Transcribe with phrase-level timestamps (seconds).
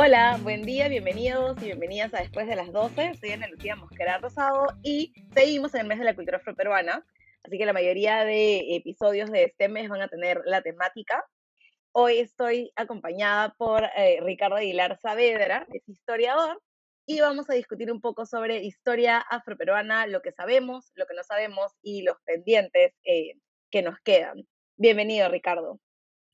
[0.00, 3.14] Hola, buen día, bienvenidos y bienvenidas a Después de las 12.
[3.16, 7.04] Soy Ana Lucía Mosquera Rosado y seguimos en el mes de la cultura afroperuana.
[7.42, 11.26] Así que la mayoría de episodios de este mes van a tener la temática.
[11.90, 16.62] Hoy estoy acompañada por eh, Ricardo Aguilar Saavedra, es historiador,
[17.04, 21.24] y vamos a discutir un poco sobre historia afroperuana, lo que sabemos, lo que no
[21.24, 23.32] sabemos y los pendientes eh,
[23.68, 24.46] que nos quedan.
[24.76, 25.80] Bienvenido, Ricardo.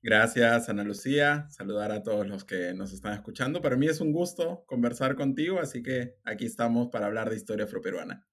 [0.07, 1.47] Gracias, Ana Lucía.
[1.49, 3.63] Saludar a todos los que nos están escuchando.
[3.63, 7.65] Para mí es un gusto conversar contigo, así que aquí estamos para hablar de historia
[7.65, 8.29] afroperuana.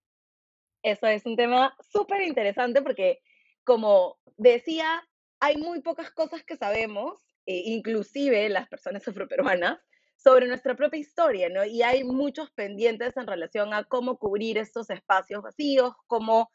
[0.84, 3.20] Eso es un tema súper interesante porque,
[3.64, 5.02] como decía,
[5.40, 9.80] hay muy pocas cosas que sabemos, eh, inclusive las personas afroperuanas,
[10.18, 11.64] sobre nuestra propia historia, ¿no?
[11.64, 16.50] Y hay muchos pendientes en relación a cómo cubrir estos espacios vacíos, cómo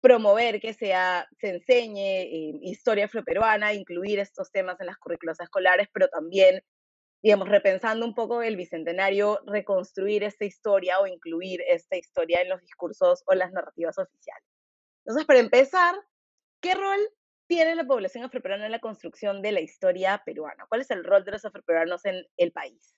[0.00, 5.88] promover que sea, se enseñe eh, historia afroperuana, incluir estos temas en las currículas escolares,
[5.92, 6.62] pero también,
[7.22, 12.60] digamos, repensando un poco el bicentenario, reconstruir esta historia o incluir esta historia en los
[12.60, 14.44] discursos o las narrativas oficiales.
[15.04, 15.94] Entonces, para empezar,
[16.60, 17.00] ¿qué rol
[17.46, 20.66] tiene la población afroperuana en la construcción de la historia peruana?
[20.68, 22.96] ¿Cuál es el rol de los afroperuanos en el país?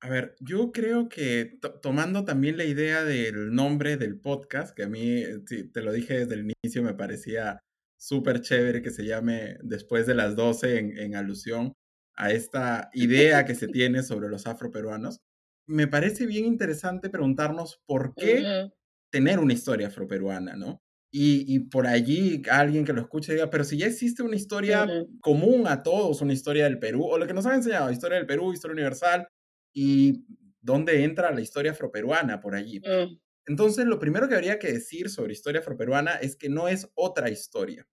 [0.00, 4.88] A ver, yo creo que tomando también la idea del nombre del podcast, que a
[4.88, 5.40] mí, eh,
[5.72, 7.60] te lo dije desde el inicio, me parecía
[7.98, 11.72] súper chévere que se llame Después de las 12 en, alusión
[12.16, 15.20] a esta idea que se tiene sobre los afroperuanos,
[15.66, 18.68] me parece bien interesante preguntarnos por qué
[19.10, 20.82] tener una historia afroperuana, ¿no?
[21.16, 24.84] Y, por allí alguien que lo escuche diga, pero si ya existe una historia
[25.20, 28.26] común a todos, una historia del Perú, o lo que nos han enseñado, historia del
[28.26, 29.28] Perú, historia universal,
[29.74, 30.24] y
[30.62, 32.80] dónde entra la historia afroperuana por allí.
[32.80, 33.18] Mm.
[33.46, 37.28] Entonces, lo primero que habría que decir sobre historia afroperuana es que no es otra
[37.28, 37.86] historia,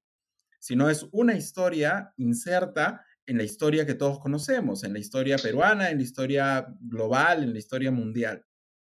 [0.59, 5.90] sino es una historia inserta en la historia que todos conocemos, en la historia peruana,
[5.90, 8.46] en la historia global, en la historia mundial,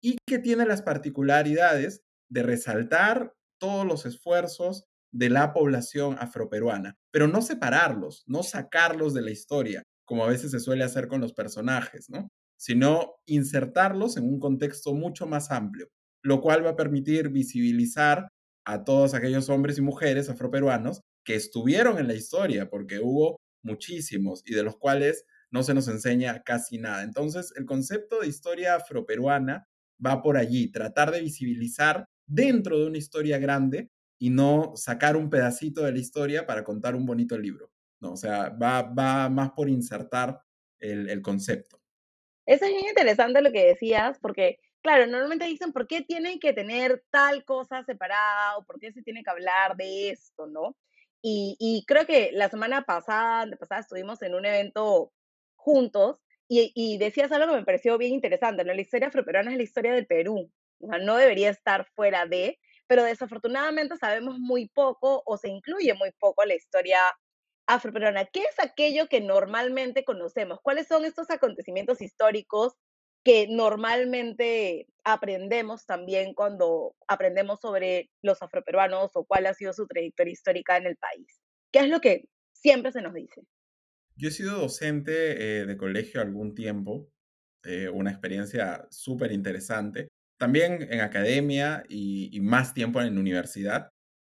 [0.02, 7.28] y que tiene las particularidades de resaltar todos los esfuerzos de la población afroperuana, pero
[7.28, 11.32] no separarlos, no sacarlos de la historia, como a veces se suele hacer con los
[11.32, 12.28] personajes, ¿no?
[12.62, 15.88] Sino insertarlos en un contexto mucho más amplio,
[16.22, 18.28] lo cual va a permitir visibilizar
[18.64, 24.44] a todos aquellos hombres y mujeres afroperuanos que estuvieron en la historia, porque hubo muchísimos
[24.46, 27.02] y de los cuales no se nos enseña casi nada.
[27.02, 29.66] Entonces, el concepto de historia afroperuana
[30.04, 33.90] va por allí, tratar de visibilizar dentro de una historia grande
[34.20, 37.72] y no sacar un pedacito de la historia para contar un bonito libro.
[38.00, 40.40] No, o sea, va, va más por insertar
[40.78, 41.81] el, el concepto.
[42.46, 46.52] Eso es bien interesante lo que decías, porque, claro, normalmente dicen por qué tienen que
[46.52, 50.76] tener tal cosa separada o por qué se tiene que hablar de esto, ¿no?
[51.24, 55.12] Y, creo que la semana pasada, pasada estuvimos en un evento
[55.54, 58.74] juntos y, decías algo que me pareció bien interesante, ¿no?
[58.74, 60.50] La historia afroperuana es la historia del Perú,
[60.80, 62.58] no debería estar fuera de,
[62.88, 66.98] pero desafortunadamente sabemos muy poco o se incluye muy poco la historia
[67.66, 70.58] afroperuana, ¿qué es aquello que normalmente conocemos?
[70.62, 72.74] ¿Cuáles son estos acontecimientos históricos
[73.24, 80.32] que normalmente aprendemos también cuando aprendemos sobre los afroperuanos o cuál ha sido su trayectoria
[80.32, 81.40] histórica en el país?
[81.72, 83.42] ¿Qué es lo que siempre se nos dice?
[84.16, 87.08] Yo he sido docente eh, de colegio algún tiempo,
[87.64, 90.08] eh, una experiencia súper interesante,
[90.38, 93.90] también en academia y, más tiempo en universidad.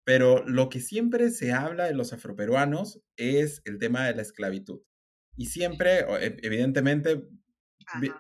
[0.10, 4.82] Pero lo que siempre se habla de los afroperuanos es el tema de la esclavitud.
[5.38, 7.28] Y siempre, e, evidentemente,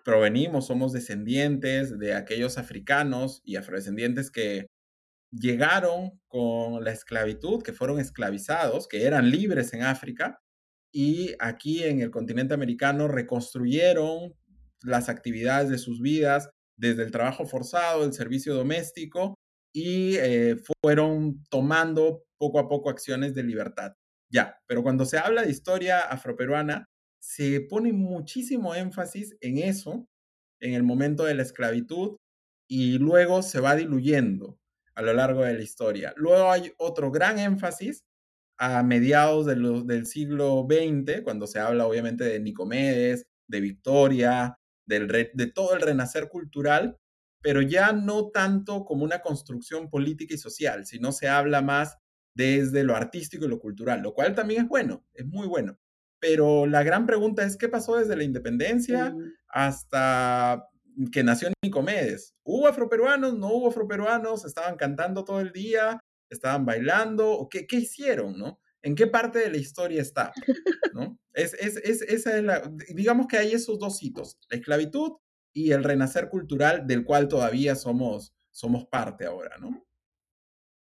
[0.05, 4.67] provenimos, somos descendientes de aquellos africanos y afrodescendientes que
[5.31, 10.38] llegaron con la esclavitud, que fueron esclavizados, que eran libres en África,
[10.94, 14.35] y aquí en el continente americano reconstruyeron
[14.83, 19.38] las actividades de sus vidas desde el trabajo forzado, el servicio doméstico,
[19.74, 23.94] y eh, fueron tomando poco a poco acciones de libertad.
[24.31, 26.88] Ya, pero cuando se habla de historia afroperuana,
[27.20, 30.08] se pone muchísimo énfasis en eso,
[30.61, 32.17] en el momento de la esclavitud,
[32.70, 34.59] y luego se va diluyendo
[34.96, 36.14] a lo largo de la historia.
[36.17, 38.03] Luego hay otro gran énfasis
[38.58, 45.47] a mediados del siglo XX, cuando se habla obviamente de Nicomedes, de Victoria, del de
[45.47, 46.97] todo el renacer cultural,
[47.41, 51.97] pero ya no tanto como una construcción política y social, sino se habla más
[52.34, 55.78] desde lo artístico y lo cultural, lo cual también es bueno, es muy bueno.
[56.20, 59.16] Pero la gran pregunta es, ¿qué pasó desde la independencia
[59.47, 60.68] hasta
[61.12, 62.36] que nació Nicomedes?
[62.44, 63.38] ¿Hubo afroperuanos?
[63.38, 64.46] ¿No hubo afroperuanos?
[64.46, 66.00] ¿Estaban cantando todo el día?
[66.30, 67.32] ¿Estaban bailando?
[67.32, 68.38] ¿O qué, qué hicieron?
[68.38, 68.59] ¿no?
[68.82, 70.34] ¿En qué parte de la historia está?
[70.94, 71.18] ¿no?
[71.34, 75.14] Es, es, es, esa es la, digamos que hay esos dos hitos, la esclavitud
[75.53, 79.85] y el renacer cultural del cual todavía somos, somos parte ahora, ¿no?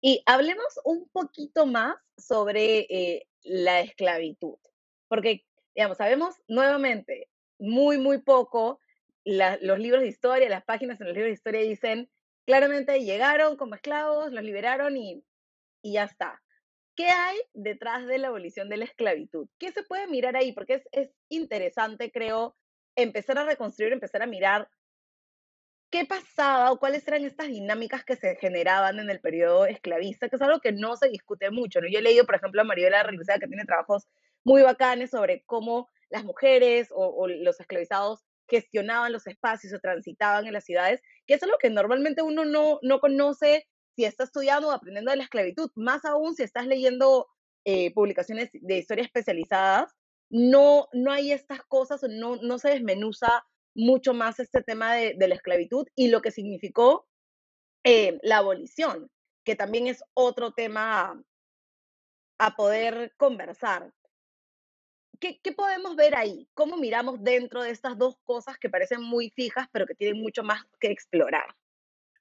[0.01, 4.57] Y hablemos un poquito más sobre eh, la esclavitud,
[5.07, 5.45] porque,
[5.75, 7.29] digamos, sabemos nuevamente
[7.59, 8.79] muy, muy poco,
[9.25, 12.09] los libros de historia, las páginas en los libros de historia dicen,
[12.45, 15.23] claramente llegaron como esclavos, los liberaron y,
[15.83, 16.41] y ya está.
[16.95, 19.47] ¿Qué hay detrás de la abolición de la esclavitud?
[19.57, 20.51] ¿Qué se puede mirar ahí?
[20.53, 22.55] Porque es, es interesante, creo,
[23.01, 24.69] empezar a reconstruir, empezar a mirar
[25.89, 30.35] qué pasaba o cuáles eran estas dinámicas que se generaban en el periodo esclavista, que
[30.35, 31.81] es algo que no se discute mucho.
[31.81, 31.87] ¿no?
[31.87, 34.07] Yo he leído, por ejemplo, a Maribela Relucea, que tiene trabajos
[34.43, 40.53] muy bacanes sobre cómo las mujeres o, los esclavizados gestionaban los espacios o transitaban en
[40.53, 44.71] las ciudades, que es algo que normalmente uno no, no conoce si está estudiando o
[44.71, 47.27] aprendiendo de la esclavitud, más aún si estás leyendo
[47.65, 49.93] eh, publicaciones de historia especializadas,
[50.29, 53.45] no, no hay estas cosas no, no se desmenuza
[53.75, 57.07] mucho más este tema de, la esclavitud y lo que significó
[57.83, 59.09] eh, la abolición,
[59.43, 61.23] que también es otro tema
[62.37, 63.93] a, poder conversar.
[65.19, 66.47] ¿Qué, ¿Qué, podemos ver ahí?
[66.53, 70.43] ¿Cómo miramos dentro de estas dos cosas que parecen muy fijas, pero que tienen mucho
[70.43, 71.55] más que explorar?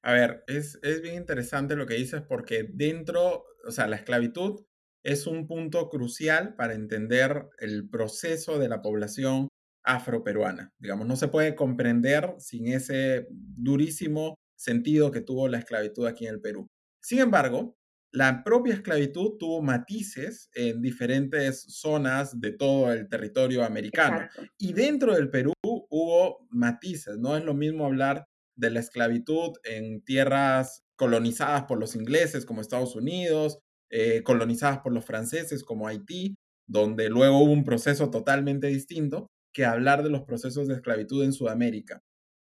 [0.02, 4.64] A ver, es, es bien interesante lo que dices porque dentro, o sea, la esclavitud
[5.02, 9.48] es un punto crucial para entender el proceso de la población
[9.84, 10.72] afroperuana.
[10.78, 16.34] Digamos, no se puede comprender sin ese durísimo sentido que tuvo la esclavitud aquí en
[16.34, 16.68] el Perú.
[17.00, 17.76] Sin embargo,
[18.12, 24.28] la propia esclavitud tuvo matices en diferentes zonas de todo el territorio americano.
[24.58, 27.18] Y dentro del Perú hubo matices.
[27.18, 32.60] No es lo mismo hablar de la esclavitud en tierras colonizadas por los ingleses como
[32.60, 36.36] Estados Unidos, eh, colonizadas por los franceses como Haití,
[36.66, 41.32] donde luego hubo un proceso totalmente distinto, que hablar de los procesos de esclavitud en
[41.32, 42.00] Sudamérica.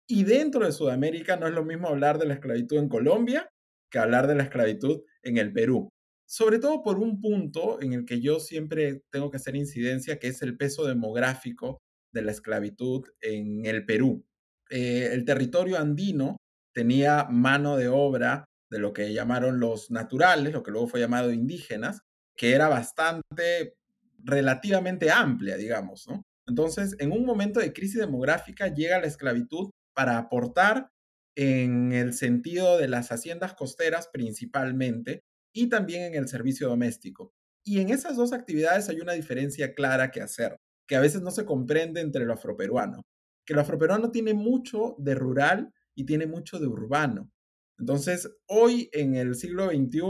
[0.08, 3.48] Y dentro de Sudamérica no es lo mismo hablar de la esclavitud en Colombia
[3.90, 5.88] que hablar de la esclavitud en el Perú.
[6.28, 10.28] Sobre todo por un punto en el que yo siempre tengo que hacer incidencia, que
[10.28, 11.78] es el peso demográfico
[12.12, 14.24] de la esclavitud en el Perú.
[14.70, 16.36] Eh, el territorio andino
[16.74, 21.32] tenía mano de obra de lo que llamaron los naturales, lo que luego fue llamado
[21.32, 22.02] indígenas,
[22.36, 23.76] que era bastante
[24.18, 26.22] relativamente amplia, digamos, ¿no?
[26.46, 30.90] Entonces, en un momento de crisis demográfica llega la esclavitud para aportar
[31.36, 35.22] en el sentido de las haciendas costeras principalmente
[35.52, 37.32] y también en el servicio doméstico.
[37.64, 41.30] Y en esas dos actividades hay una diferencia clara que hacer, que a veces no
[41.30, 43.02] se comprende entre lo afroperuano,
[43.44, 47.30] que lo afroperuano tiene mucho de rural y tiene mucho de urbano.
[47.78, 50.00] Entonces, hoy en el siglo XXI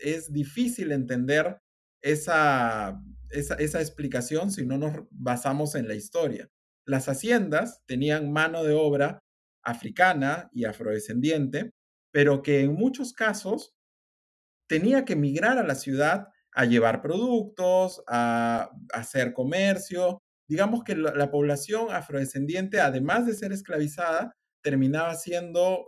[0.00, 1.58] es difícil entender
[2.02, 3.00] esa
[3.30, 6.48] esa, explicación si no nos basamos en la historia.
[6.86, 9.22] Las haciendas tenían mano de obra
[9.62, 11.72] africana y afrodescendiente,
[12.10, 13.74] pero que en muchos casos
[14.66, 20.22] tenía que migrar a la ciudad a llevar productos, a, hacer comercio.
[20.48, 25.86] Digamos que la, población afrodescendiente, además de ser esclavizada, terminaba siendo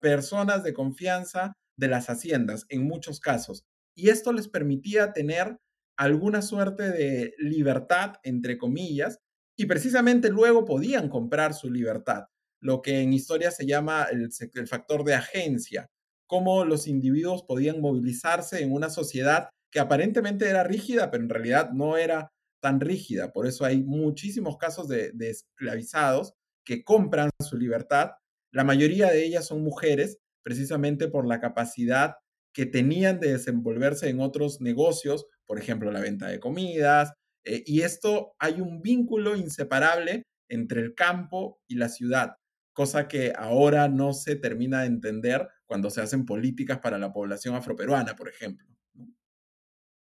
[0.00, 3.64] personas de confianza de las haciendas en muchos casos.
[3.94, 5.56] Y esto les permitía tener
[5.96, 9.18] alguna suerte de libertad, entre comillas,
[9.56, 12.26] y precisamente luego podían comprar su libertad,
[12.60, 14.30] lo que en historia se llama el,
[14.68, 15.88] factor de agencia,
[16.28, 21.70] cómo los individuos podían movilizarse en una sociedad que aparentemente era rígida, pero en realidad
[21.72, 22.30] no era
[22.62, 23.32] tan rígida.
[23.32, 26.34] Por eso hay muchísimos casos de, de esclavizados
[26.64, 28.12] que compran su libertad.
[28.52, 32.14] La mayoría de ellas son mujeres, precisamente por la capacidad
[32.52, 37.14] que tenían de desenvolverse en otros negocios por ejemplo, la venta de comidas.
[37.42, 42.36] Eh, y esto hay un vínculo inseparable entre el campo y la ciudad,
[42.72, 47.54] cosa que ahora no se termina de entender cuando se hacen políticas para la población
[47.54, 48.66] afroperuana, por ejemplo.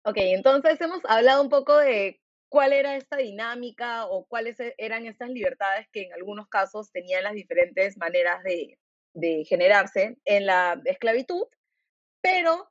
[0.04, 5.06] Ok, entonces hemos hablado un poco de cuál era esta dinámica o cuáles e-, eran
[5.06, 8.78] estas libertades que en algunos casos tenían las diferentes maneras de,
[9.14, 11.44] de generarse en la esclavitud,
[12.22, 12.70] pero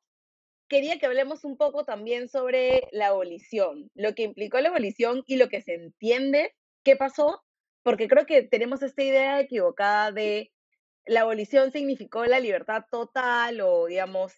[0.69, 5.37] quería que hablemos un poco también sobre la abolición, lo que implicó la abolición y
[5.37, 6.55] lo que se entiende
[6.85, 7.43] qué pasó,
[7.83, 10.53] porque creo que tenemos esta idea equivocada de
[11.07, 14.35] la abolición significó la libertad total o, digamos,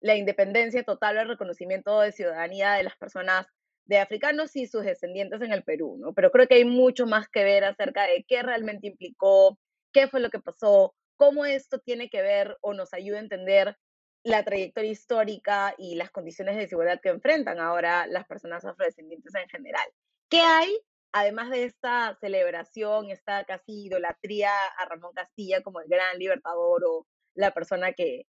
[0.00, 3.46] la independencia total o el reconocimiento de ciudadanía de las personas
[3.86, 6.14] de africanos y sus descendientes en el Perú, ¿no?
[6.14, 9.58] Pero creo que hay mucho más que ver acerca de qué realmente implicó,
[9.92, 13.76] qué fue lo que pasó, cómo esto tiene que ver o nos ayuda a entender
[14.24, 19.48] la trayectoria histórica y las condiciones de desigualdad que enfrentan ahora las personas afrodescendientes en
[19.48, 19.86] general.
[20.30, 20.74] ¿Qué hay,
[21.12, 27.06] además de esta celebración, esta casi idolatría a Ramón Castilla como el gran libertador o
[27.34, 28.26] la persona que,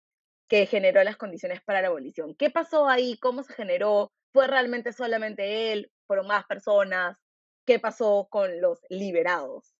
[0.48, 2.34] que generó las condiciones para la abolición?
[2.34, 3.16] ¿Qué pasó ahí?
[3.18, 4.12] ¿Cómo se generó?
[4.34, 5.92] ¿Fue realmente solamente él?
[6.08, 7.16] ¿Fueron más personas?
[7.64, 9.76] ¿Qué pasó con los liberados?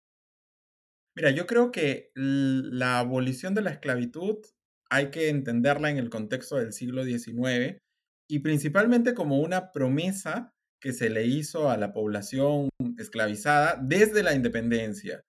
[1.16, 4.38] Mira, yo creo que la abolición de la esclavitud
[4.90, 7.78] hay que entenderla en el contexto del siglo XIX
[8.30, 14.34] y principalmente como una promesa que se le hizo a la población esclavizada desde la
[14.34, 15.20] independencia.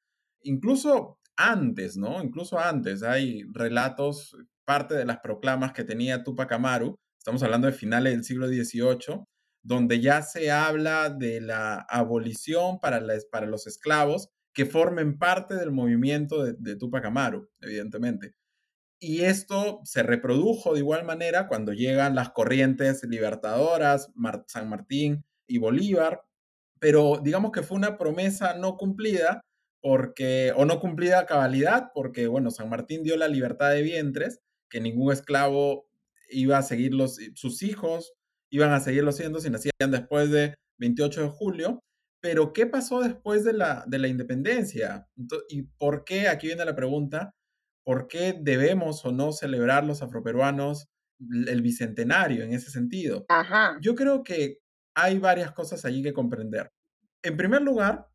[0.44, 2.22] Incluso antes, ¿no?
[2.22, 7.74] Incluso antes hay relatos, parte de las proclamas que tenía Tupac Amaru, estamos hablando de
[7.74, 9.26] finales del siglo XVIII,
[9.64, 16.44] donde ya se habla de la abolición para, los esclavos que formen parte del movimiento
[16.44, 18.36] de, de Tupac Amaru, evidentemente.
[19.00, 24.12] Y esto se reprodujo de igual manera cuando llegan las corrientes libertadoras,
[24.46, 26.22] San Martín y Bolívar,
[26.80, 29.42] pero digamos que fue una promesa no cumplida
[29.82, 34.42] porque, o no cumplida a cabalidad, porque, bueno, San Martín dio la libertad de vientres,
[34.70, 35.88] que ningún esclavo
[36.30, 38.14] iba a seguirlos, sus hijos
[38.52, 41.80] iban a seguirlo siendo si nacían después de 28 de julio.
[42.22, 45.08] Pero, ¿qué pasó después de la, de la independencia?
[45.50, 46.28] ¿Y por qué?
[46.28, 47.32] Aquí viene la pregunta.
[47.84, 50.88] ¿Por qué debemos o no celebrar los afroperuanos
[51.20, 53.26] el bicentenario en ese sentido?
[53.30, 53.78] Ajá.
[53.80, 54.58] Yo creo que
[54.96, 56.72] hay varias cosas allí que comprender.
[57.22, 58.08] En primer lugar,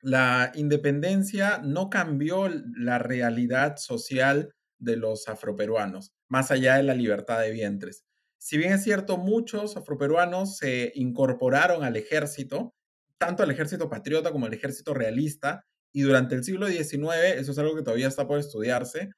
[0.00, 4.50] la independencia no cambió la realidad social
[4.84, 8.04] de los afroperuanos, más allá de la libertad de vientres.
[8.38, 12.74] Si bien es cierto, muchos afroperuanos se incorporaron al ejército,
[13.18, 17.58] tanto al ejército patriota como al ejército realista, y durante el siglo XIX, eso es
[17.58, 19.10] algo que todavía está por estudiarse,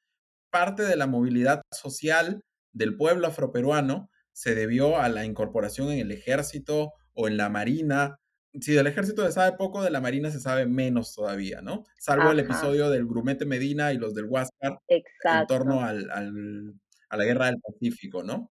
[0.49, 6.11] parte de la movilidad social del pueblo afroperuano se debió a la incorporación en el
[6.11, 8.19] ejército o en la marina.
[8.59, 11.83] Si del ejército se sabe poco, de la marina se sabe menos todavía, ¿no?
[11.99, 16.09] Salvo el episodio del Grumete Medina y los del Huáscar en torno al,
[17.09, 18.51] a la guerra del Pacífico, ¿no?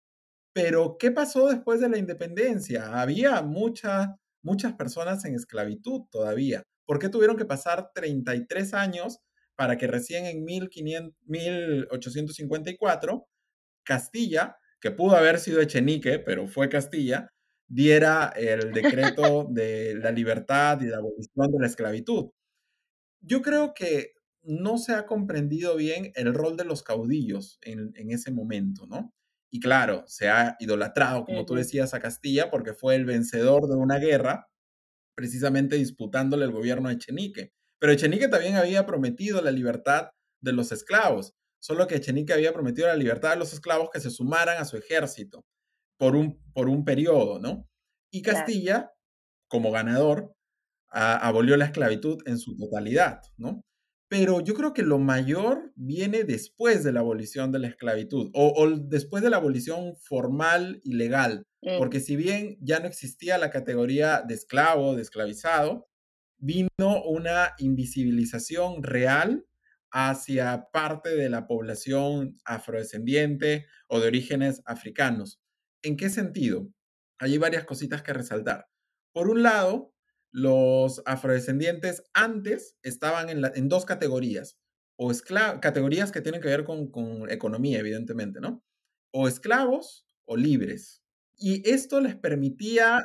[0.53, 3.01] Pero, ¿qué pasó después de la independencia?
[3.01, 4.09] Había muchas
[4.45, 6.63] muchas personas en esclavitud todavía.
[6.85, 9.19] ¿Por qué tuvieron que pasar 33 años
[9.55, 13.27] para que recién en 1854
[13.83, 17.31] Castilla que pudo haber sido Echenique, pero fue Castilla,
[17.67, 18.71] diera el
[19.17, 22.31] decreto de la libertad y la abolición de la esclavitud.
[23.21, 28.31] Yo creo que no se ha comprendido bien el rol de los caudillos en, ese
[28.31, 29.11] momento, ¿no?
[29.51, 33.75] Y claro, se ha idolatrado, como tú decías, a Castilla porque fue el vencedor de
[33.75, 34.47] una guerra,
[35.15, 37.51] precisamente disputándole el gobierno a Echenique.
[37.79, 40.09] Pero Echenique también había prometido la libertad
[40.41, 41.33] de los esclavos
[41.65, 44.77] solo que Echenique había prometido la libertad de los esclavos que se sumaran a su
[44.77, 45.43] ejército
[45.97, 47.67] por un, por un periodo, ¿no?
[48.11, 48.91] Y Castilla,
[49.47, 50.35] como ganador,
[50.89, 53.61] abolió la esclavitud en su totalidad, ¿no?
[54.07, 58.69] Pero yo creo que lo mayor viene después de la abolición de la esclavitud o,
[58.69, 61.79] después de la abolición formal y legal, mm.
[61.79, 65.87] porque si bien ya no existía la categoría de esclavo, de esclavizado,
[66.37, 69.45] vino una invisibilización real
[69.91, 75.41] hacia parte de la población afrodescendiente o de orígenes africanos.
[75.85, 76.67] ¿En qué sentido?
[77.19, 78.65] Hay varias cositas que resaltar.
[79.13, 79.93] Por un lado,
[80.31, 84.57] los afrodescendientes antes estaban en, dos categorías,
[84.97, 85.11] o
[85.61, 88.63] categorías que tienen que ver con economía, evidentemente, ¿no?
[89.13, 91.03] O esclavos o libres.
[91.37, 93.03] Y esto les permitía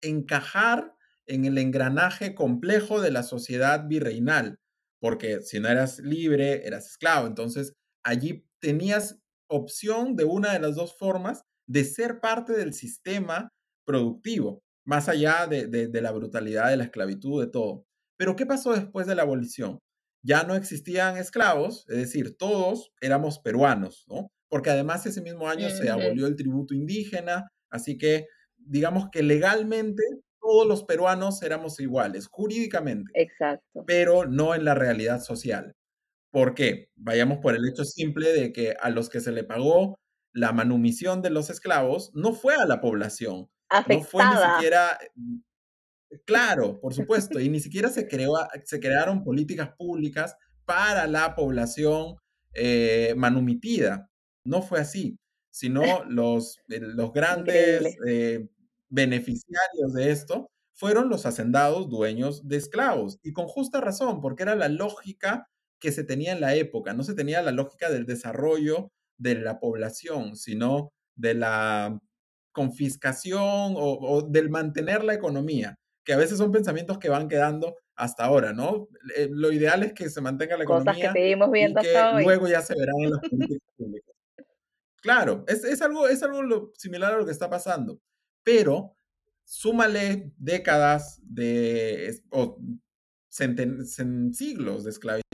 [0.00, 0.94] encajar
[1.26, 4.60] en el engranaje complejo de la sociedad virreinal,
[5.00, 7.26] porque si no eras libre, eras esclavo.
[7.26, 9.18] Entonces, allí tenías
[9.48, 13.52] opción de una de las dos formas de ser parte del sistema
[13.86, 17.84] productivo, más allá de, la brutalidad de la esclavitud, de todo.
[18.18, 19.78] Pero, ¿qué pasó después de la abolición?
[20.24, 24.32] Ya no existían esclavos, es decir, todos éramos peruanos, ¿no?
[24.48, 28.26] Porque además ese mismo año se abolió el tributo indígena, así que
[28.58, 30.02] digamos que legalmente
[30.40, 33.12] todos los peruanos éramos iguales, jurídicamente.
[33.14, 33.84] Exacto.
[33.86, 35.72] Pero no en la realidad social.
[36.32, 36.88] ¿Por qué?
[36.96, 40.00] Vayamos por el hecho simple de que a los que se le pagó
[40.32, 43.48] la manumisión de los esclavos no fue a la población.
[43.88, 44.98] No fue ni siquiera.
[46.24, 48.34] Claro, por supuesto, y ni siquiera se, creó,
[48.64, 52.16] se crearon políticas públicas para la población
[52.54, 54.10] eh, manumitida.
[54.44, 55.18] No fue así,
[55.50, 57.96] sino los, eh, los grandes
[58.88, 63.18] beneficiarios de esto fueron los hacendados dueños de esclavos.
[63.22, 66.92] Y con justa razón, porque era la lógica que se tenía en la época.
[66.94, 68.90] No se tenía la lógica del desarrollo
[69.20, 72.00] de la población, sino de la
[72.52, 78.24] confiscación o, del mantener la economía, que a veces son pensamientos que van quedando hasta
[78.24, 78.88] ahora, ¿no?
[79.16, 81.96] Eh, lo ideal es que se mantenga la Cosas economía que seguimos y viendo que
[81.96, 82.24] hasta hoy.
[82.24, 84.14] luego ya se verán en las políticas públicas.
[85.02, 88.00] Claro, es, es algo, es algo lo- similar a lo que está pasando,
[88.42, 88.96] pero
[89.44, 92.58] súmale décadas de, o
[93.30, 95.29] centen- siglos de esclavitud,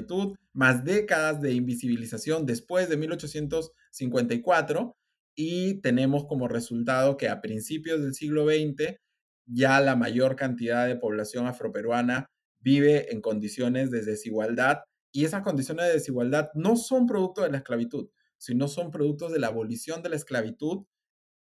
[0.53, 4.97] más décadas de invisibilización después de 1854
[5.35, 8.97] y tenemos como resultado que a principios del siglo XX
[9.47, 14.81] ya la mayor cantidad de población afroperuana vive en condiciones de desigualdad
[15.13, 18.09] y esas condiciones de desigualdad no son producto de la esclavitud,
[18.39, 20.85] sino son productos de la abolición de la esclavitud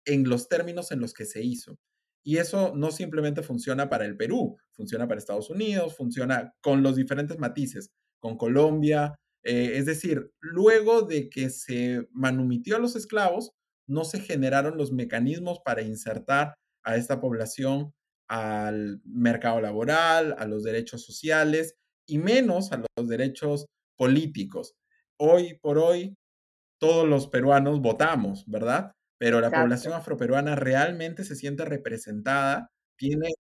[0.05, 1.79] en los términos en los que se hizo.
[2.23, 6.97] Y eso no simplemente funciona para el Perú, funciona para Estados Unidos, funciona con los
[6.97, 9.17] diferentes matices, con Colombia.
[9.45, 13.53] eh, es decir, luego de que se manumitió a los esclavos,
[13.89, 16.55] no se generaron los mecanismos para insertar
[16.85, 17.93] a esta población
[18.29, 21.77] al mercado laboral, a los derechos sociales
[22.09, 24.75] y menos a los derechos políticos.
[25.19, 26.17] Hoy por hoy,
[26.81, 28.93] todos los peruanos votamos, ¿verdad?
[29.19, 29.97] Pero la población Exacto.
[29.97, 32.69] afroperuana realmente se siente representada,
[32.99, 33.31] tiene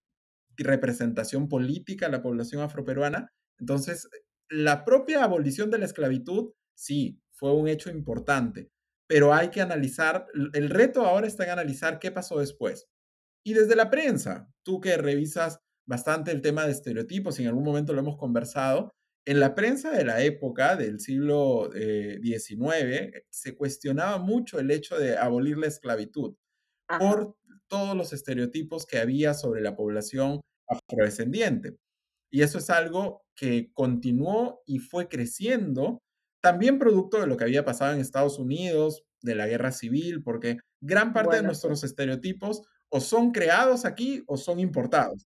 [0.57, 3.29] representación política la población afroperuana.
[3.59, 4.09] Entonces,
[4.51, 8.71] la propia abolición de la esclavitud, sí, fue un hecho importante,
[9.09, 12.89] pero hay que analizar, el reto ahora está en analizar qué pasó después.
[13.45, 17.65] Y desde la prensa, tú que revisas bastante el tema de estereotipos, y en algún
[17.65, 18.93] momento lo hemos conversado,
[19.27, 25.17] en la prensa de la época del siglo XIX se cuestionaba mucho el hecho de
[25.17, 26.37] abolir la esclavitud
[26.89, 27.37] Ajá, por
[27.69, 31.77] todos los estereotipos que había sobre la población afrodescendiente.
[32.37, 36.03] Y eso es algo que continuó y fue creciendo,
[36.43, 40.59] también producto de lo que había pasado en Estados Unidos, de la guerra civil, porque
[40.83, 45.27] gran parte de bueno, nuestros estereotipos o son creados aquí o son importados.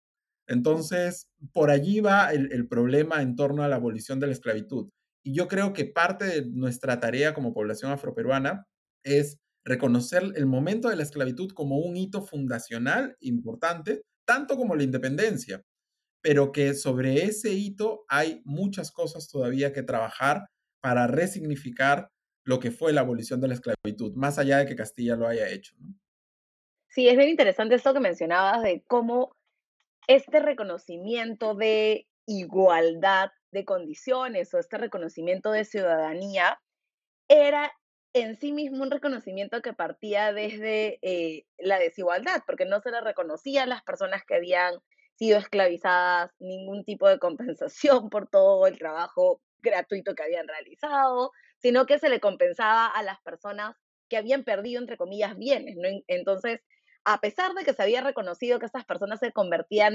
[0.47, 4.91] Entonces, por allí va el, el problema en torno a la abolición de la esclavitud.
[5.25, 8.67] Y yo creo que parte de nuestra tarea como población afroperuana
[9.03, 14.83] es reconocer el momento de la esclavitud como un hito fundacional importante, tanto como la
[14.83, 15.65] independencia,
[16.23, 20.47] pero que sobre ese hito hay muchas cosas todavía que trabajar
[20.81, 22.11] para resignificar
[22.45, 25.49] lo que fue la abolición de la esclavitud, más allá de que Castilla lo haya
[25.49, 25.75] hecho.
[25.79, 25.95] ¿no?
[26.89, 29.37] Sí, es bien interesante esto que mencionabas de cómo
[30.09, 36.61] este reconocimiento de igualdad de condiciones o este reconocimiento de ciudadanía
[37.29, 37.73] era
[38.13, 43.01] en sí mismo un reconocimiento que partía desde eh, la desigualdad, porque no se le
[43.01, 44.75] reconocía a las personas que habían
[45.21, 51.85] sido esclavizadas ningún tipo de compensación por todo el trabajo gratuito que habían realizado, sino
[51.85, 53.77] que se le compensaba a las personas
[54.09, 55.77] que habían perdido, entre comillas, bienes.
[55.77, 55.89] ¿no?
[56.07, 56.63] Entonces,
[57.05, 59.93] a pesar de que se había reconocido que estas personas se convertían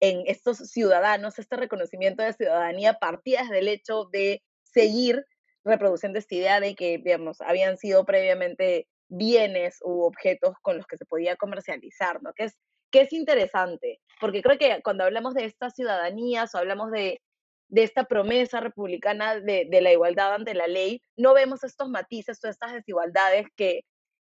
[0.00, 5.26] en estos ciudadanos, este reconocimiento de ciudadanía partía desde el hecho de seguir
[5.64, 10.96] reproduciendo esta idea de que, digamos, habían sido previamente bienes u objetos con los que
[10.96, 12.32] se podía comercializar, ¿no?
[12.32, 12.58] Que es,
[12.92, 17.20] que es interesante, porque creo que cuando hablamos de estas ciudadanías o hablamos de,
[17.68, 22.48] de esta promesa republicana de, la igualdad ante la ley, no vemos estos matices o
[22.48, 23.80] estas desigualdades que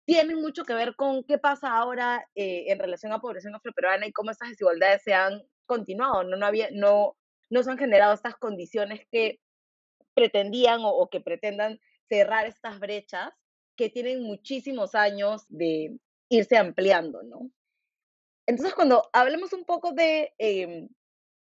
[0.05, 4.13] tienen mucho que ver con qué pasa ahora eh, en relación a población afroperuana y
[4.13, 7.17] cómo estas desigualdades se han continuado, no, no, había, no,
[7.49, 9.39] no se han generado estas condiciones que
[10.13, 13.29] pretendían o, o, que pretendan cerrar estas brechas
[13.75, 15.97] que tienen muchísimos años de
[16.29, 17.51] irse ampliando, ¿no?
[18.45, 20.87] Entonces, cuando hablemos un poco de eh,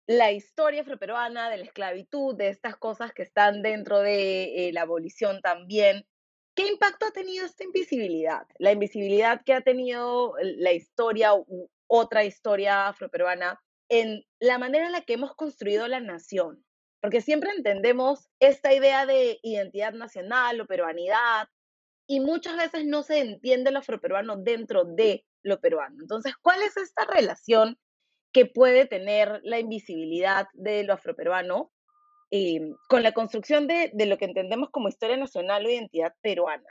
[0.07, 4.83] la historia afroperuana, de la esclavitud, de estas cosas que están dentro de eh, la
[4.83, 6.07] abolición también,
[6.54, 8.46] ¿qué impacto ha tenido esta invisibilidad?
[8.59, 14.92] La invisibilidad que ha tenido la historia u otra historia afroperuana en la manera en
[14.92, 16.64] la que hemos construido la nación,
[17.00, 21.48] porque siempre entendemos esta idea de identidad nacional o peruanidad
[22.07, 25.96] y muchas veces no se entiende lo afroperuano dentro de lo peruano.
[26.00, 27.78] Entonces, ¿cuál es esta relación
[28.33, 31.72] que puede tener la invisibilidad de lo afroperuano
[32.33, 36.66] eh, con la construcción de, de, lo que entendemos como historia nacional o identidad peruana?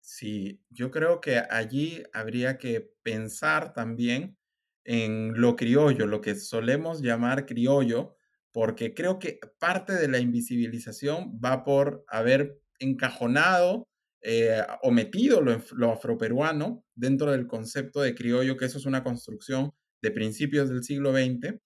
[0.00, 4.36] Sí, yo creo que allí habría que pensar también
[4.84, 8.16] en lo criollo, lo que solemos llamar criollo,
[8.52, 13.88] porque creo que parte de la invisibilización va por haber encajonado
[14.28, 19.70] eh, o lo, lo, afroperuano dentro del concepto de criollo, que eso es una construcción
[20.02, 21.60] de principios del siglo XX,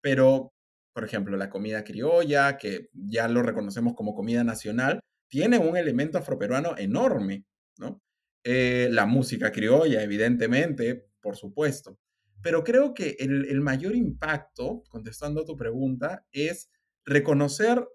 [0.00, 0.54] pero,
[0.94, 6.16] por ejemplo, la comida criolla, que ya lo reconocemos como comida nacional, tiene un elemento
[6.16, 7.44] afroperuano enorme,
[7.76, 8.00] ¿no?
[8.44, 11.98] Eh, la música criolla, evidentemente, por supuesto
[12.42, 16.70] Pero creo que el, el mayor impacto, contestando a tu pregunta, es
[17.04, 17.86] reconocer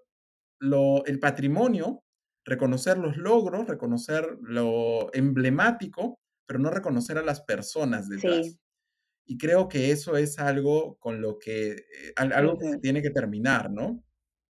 [0.60, 2.04] lo, el patrimonio,
[2.44, 8.46] reconocer los logros, reconocer lo emblemático, pero no reconocer a las personas detrás.
[8.46, 8.58] Sí.
[9.26, 13.10] Y creo que eso es algo con lo que, eh, algo que se tiene que
[13.10, 14.02] terminar, ¿no?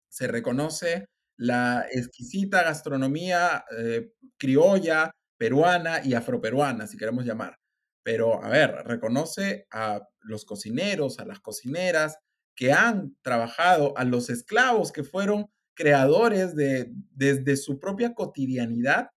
[0.10, 1.06] Se reconoce
[1.38, 7.56] la exquisita gastronomía eh, criolla, peruana y afroperuana, si queremos llamar.
[8.04, 12.18] Pero, a ver, reconoce a los cocineros, a las cocineras
[12.56, 19.12] que han trabajado, a los esclavos que fueron creadores de, desde su propia cotidianidad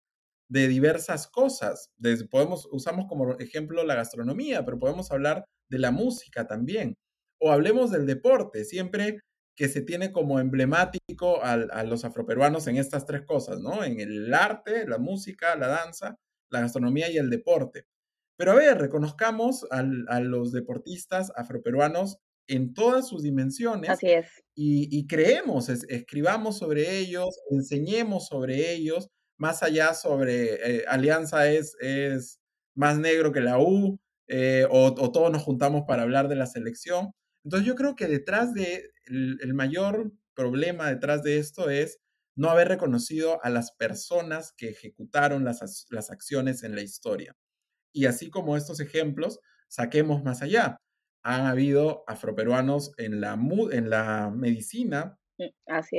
[0.50, 1.90] de diversas cosas.
[1.98, 6.96] Desde, podemos, usamos como ejemplo la gastronomía, pero podemos hablar de la música también.
[7.42, 9.20] O hablemos del deporte, siempre
[9.56, 13.84] que se tiene como emblemático a, a los afroperuanos en estas tres cosas, ¿no?
[13.84, 16.18] En el arte, la música, la danza,
[16.52, 17.86] la gastronomía y el deporte.
[18.38, 22.20] Pero a ver, reconozcamos al, a los deportistas afroperuanos
[22.50, 24.28] en todas sus dimensiones Así es.
[24.56, 29.08] y, y creemos, es, escribamos sobre ellos, enseñemos sobre ellos,
[29.38, 32.40] más allá sobre eh, Alianza es, es
[32.76, 36.46] más negro que la U, eh, o, o, todos nos juntamos para hablar de la
[36.46, 37.12] selección.
[37.44, 42.00] Entonces yo creo que detrás de, el, el mayor problema detrás de esto es
[42.36, 47.36] no haber reconocido a las personas que ejecutaron las, las acciones en la historia.
[47.94, 50.78] Y así como estos ejemplos, saquemos más allá.
[51.24, 53.38] Han habido afroperuanos en la,
[53.72, 55.48] en la medicina, mm,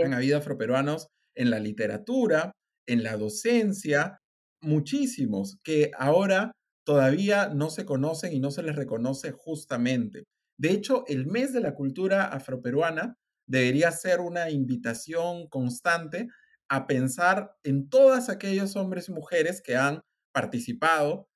[0.02, 2.52] han habido afroperuanos en la literatura,
[2.86, 4.18] en la docencia,
[4.62, 6.52] muchísimos que ahora
[6.86, 10.24] todavía no se conocen y no se les reconoce justamente.
[10.58, 13.14] De hecho, el mes de la cultura afroperuana
[13.48, 16.28] debería ser una invitación constante
[16.68, 20.00] a pensar en todos aquellos hombres y mujeres que han
[20.32, 21.26] participado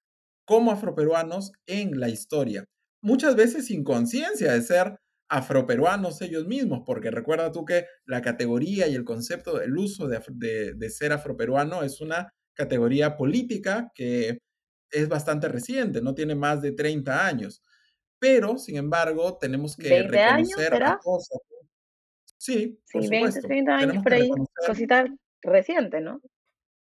[0.47, 2.65] como afroperuanos en la historia.
[3.05, 8.89] Muchas veces sin conciencia de ser afroperuanos ellos mismos, porque recuerda tú que la categoría
[8.89, 14.39] y el concepto del uso de, de, de, ser afroperuano es una categoría política que
[14.91, 17.63] es bastante reciente, no tiene más de 30 años.
[18.21, 21.01] Pero, sin embargo, tenemos que ¿20 años reconocer a será?
[21.03, 21.29] todos.
[22.39, 23.49] Sí, por Sí, 20, supuesto.
[23.49, 24.23] 30 años Tenemos por que ahí.
[24.23, 25.05] reconocer Cosita
[25.43, 26.21] reciente, ¿no?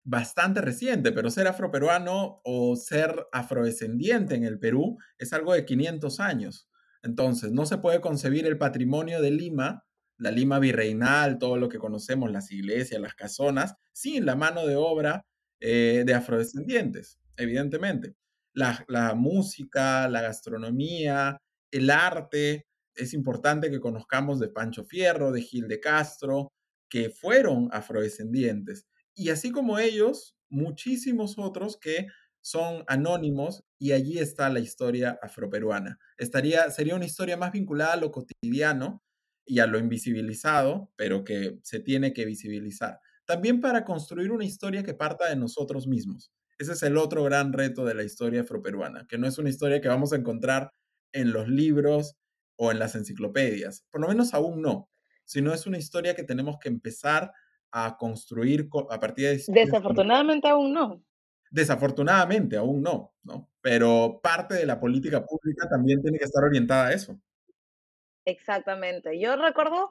[0.03, 6.19] Bastante reciente, pero ser afroperuano o ser afrodescendiente en el Perú es algo de 500
[6.19, 6.69] años.
[7.03, 9.85] Entonces, no se puede concebir el patrimonio de Lima,
[10.17, 14.75] la Lima virreinal, todo lo que conocemos, las iglesias, las casonas, sin la mano de
[14.75, 15.25] obra
[15.59, 18.15] eh, de afrodescendientes, evidentemente.
[18.53, 21.37] La, la música, la gastronomía,
[21.71, 26.51] el arte, es importante que conozcamos de Pancho Fierro, de Gil de Castro,
[26.89, 28.85] que fueron afrodescendientes.
[29.15, 32.07] Y así como ellos, muchísimos otros que
[32.41, 35.97] son anónimos y allí está la historia afroperuana.
[36.17, 39.01] Estaría, sería una historia más vinculada a lo cotidiano
[39.45, 42.99] y a lo invisibilizado, pero que se tiene que visibilizar.
[43.25, 46.33] También para construir una historia que parta de nosotros mismos.
[46.59, 49.81] Ese es el otro gran reto de la historia afroperuana, que no es una historia
[49.81, 50.69] que vamos a encontrar
[51.13, 52.15] en los libros
[52.57, 54.89] o en las enciclopedias, por lo menos aún no,
[55.25, 57.31] sino es una historia que tenemos que empezar
[57.75, 61.03] a construir a partir de Desafortunadamente aún no.
[61.49, 63.49] Desafortunadamente, aún no, ¿no?
[63.61, 67.19] Pero parte de la política pública también tiene que estar orientada a eso.
[68.25, 69.19] Exactamente.
[69.19, 69.89] Yo recuerdo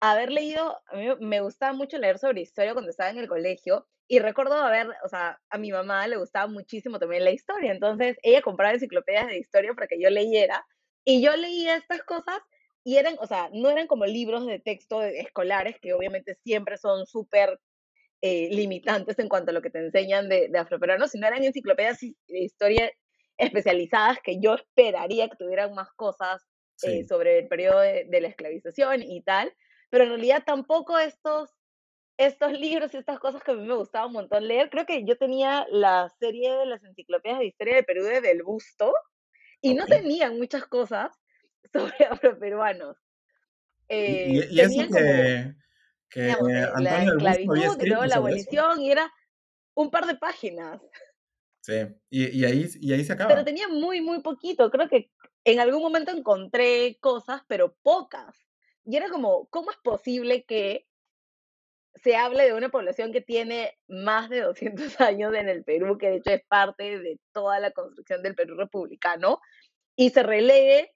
[0.00, 3.86] haber leído, a mí me gustaba mucho leer sobre historia cuando estaba en el colegio
[4.08, 8.16] y recuerdo haber, o sea, a mi mamá le gustaba muchísimo también la historia, entonces
[8.22, 10.66] ella compraba enciclopedias de historia para que yo leyera
[11.04, 12.40] y yo leía estas cosas
[12.84, 17.06] y eran, o sea, no eran como libros de texto escolares que obviamente siempre son
[17.06, 17.58] súper
[18.22, 22.00] eh, limitantes en cuanto a lo que te enseñan de, de afroperuanos, sino eran enciclopedias
[22.00, 22.90] de historia
[23.38, 26.42] especializadas que yo esperaría que tuvieran más cosas
[26.82, 27.08] eh, Sí.
[27.08, 29.54] sobre el periodo de, de la esclavización y tal,
[29.90, 31.50] pero en realidad tampoco estos,
[32.18, 35.04] estos libros y estas cosas que a mí me gustaba un montón leer, creo que
[35.04, 38.92] yo tenía la serie de las enciclopedias de historia del Perú de Del Busto
[39.62, 39.88] y no Ok.
[39.88, 41.19] tenían muchas cosas
[41.72, 42.96] sobre afroperuanos.
[43.88, 45.54] Y, Eh, y, y eso como, que,
[46.10, 49.12] que digamos, la Busto había esclavitud y luego la abolición y era
[49.74, 50.80] un par de páginas,
[51.62, 51.74] Sí.
[52.10, 53.44] Y, y, ahí, y ahí se pero acaba.
[53.44, 54.70] tenía muy, muy poquito.
[54.70, 55.10] Creo que
[55.44, 58.34] en algún momento encontré cosas, pero pocas.
[58.84, 60.86] Y era como, ¿cómo es posible que
[61.96, 66.08] se hable de una población que tiene más de 200 años en el Perú, que
[66.08, 69.40] de hecho es parte de toda la construcción del Perú republicano,
[69.96, 70.92] y se relegue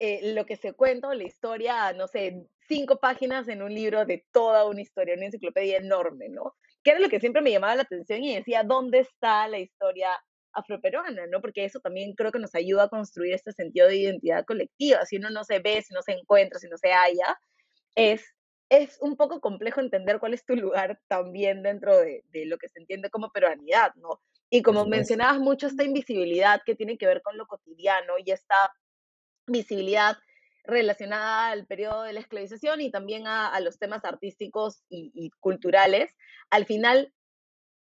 [0.00, 4.04] eh, lo que se cuenta o la historia, no sé, cinco páginas en un libro
[4.04, 6.54] de toda una historia, una enciclopedia enorme, ¿no?
[6.84, 10.10] Que era lo que siempre me llamaba la atención y decía, ¿dónde está la historia
[10.52, 11.40] afroperuana, ¿no?
[11.40, 15.04] Porque eso también creo que nos ayuda a construir este sentido de identidad colectiva.
[15.04, 17.38] Si uno no se ve, si no se encuentra, si no se halla,
[17.96, 18.24] es,
[18.68, 22.68] es un poco complejo entender cuál es tu lugar también dentro de, de lo que
[22.68, 24.20] se entiende como peruanidad, ¿no?
[24.50, 28.72] Y como mencionabas mucho esta invisibilidad que tiene que ver con lo cotidiano y esta
[29.48, 30.16] visibilidad
[30.64, 36.14] relacionada al periodo de la esclavización y también a, los temas artísticos y, culturales,
[36.50, 37.12] al final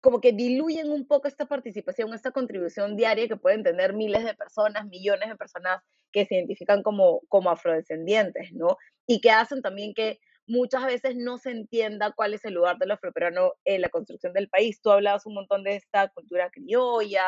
[0.01, 4.33] como que diluyen un poco esta participación, esta contribución diaria que pueden tener miles de
[4.33, 8.77] personas, millones de personas que se identifican como, como afrodescendientes, ¿no?
[9.07, 12.91] Y que hacen también que muchas veces no se entienda cuál es el lugar del
[12.91, 14.81] afroperuano en la construcción del país.
[14.81, 17.23] Tú hablabas un montón de esta cultura criolla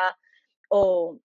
[0.69, 1.19] o,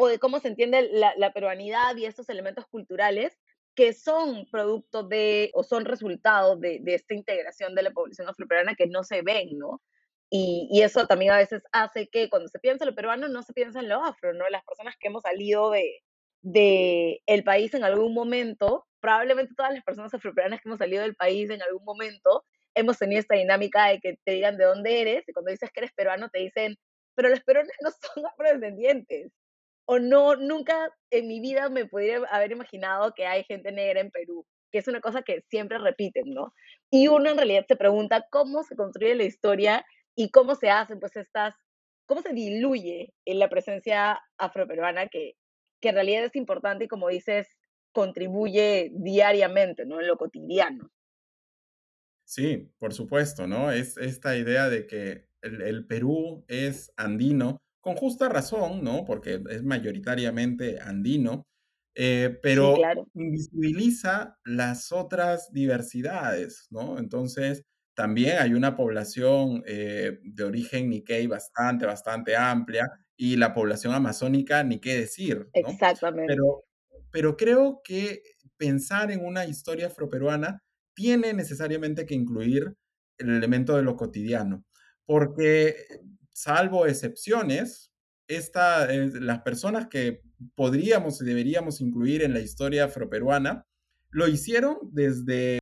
[0.00, 3.38] o de cómo se entiende la, peruanidad y estos elementos culturales
[3.74, 8.74] que son producto de o son resultado de, de esta integración de la población afroperuana
[8.74, 9.82] que no se ven, ¿no?
[10.30, 13.42] Y, y, eso también a veces hace que cuando se piensa en lo peruano no
[13.42, 14.48] se piensa en lo afro, ¿no?
[14.48, 16.02] Las personas que hemos salido de,
[16.40, 21.16] de el país en algún momento, probablemente todas las personas afroperuanas que hemos salido del
[21.16, 25.28] país en algún momento, hemos tenido esta dinámica de que te digan de dónde eres,
[25.28, 26.76] y cuando dices que eres peruano te dicen,
[27.14, 29.32] pero los peruanos no son afrodescendientes.
[29.86, 34.10] O no, nunca en mi vida me podría haber imaginado que hay gente negra en
[34.10, 36.54] Perú, que es una cosa que siempre repiten, ¿no?
[36.90, 41.00] Y uno en realidad se pregunta cómo se construye la historia y cómo se hacen
[41.00, 41.54] pues estas,
[42.06, 45.36] cómo se diluye en la presencia afroperuana que,
[45.80, 47.48] que en realidad es importante y como dices,
[47.92, 50.00] contribuye diariamente, ¿no?
[50.00, 50.90] En lo cotidiano.
[52.24, 53.72] Sí, por supuesto, ¿no?
[53.72, 59.04] Es esta idea de que el, el Perú es andino, con justa razón, ¿no?
[59.04, 61.46] Porque es mayoritariamente andino,
[61.94, 63.06] eh, Sí, pero claro.
[63.14, 66.98] invisibiliza las otras diversidades, ¿no?
[66.98, 67.64] Entonces,
[67.94, 74.62] también hay una población eh, de origen Nikkei bastante, bastante amplia y la población amazónica,
[74.64, 75.68] ni qué decir, ¿no?
[75.68, 76.32] Exactamente.
[76.34, 76.64] Pero,
[77.10, 78.22] pero creo que
[78.56, 80.62] pensar en una historia afroperuana
[80.94, 82.74] tiene necesariamente que incluir
[83.18, 84.64] el elemento de lo cotidiano,
[85.06, 85.76] porque
[86.42, 87.92] salvo excepciones,
[88.28, 90.22] esta, eh, las personas que
[90.54, 93.66] podríamos y deberíamos incluir en la historia afroperuana,
[94.10, 95.58] lo hicieron desde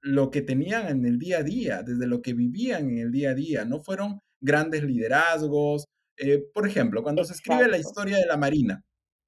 [0.00, 3.30] lo que tenían en el día a día, desde lo que vivían en el día
[3.30, 5.84] a día, no fueron grandes liderazgos.
[6.16, 8.82] Eh, por ejemplo, cuando se escribe la historia de la Marina,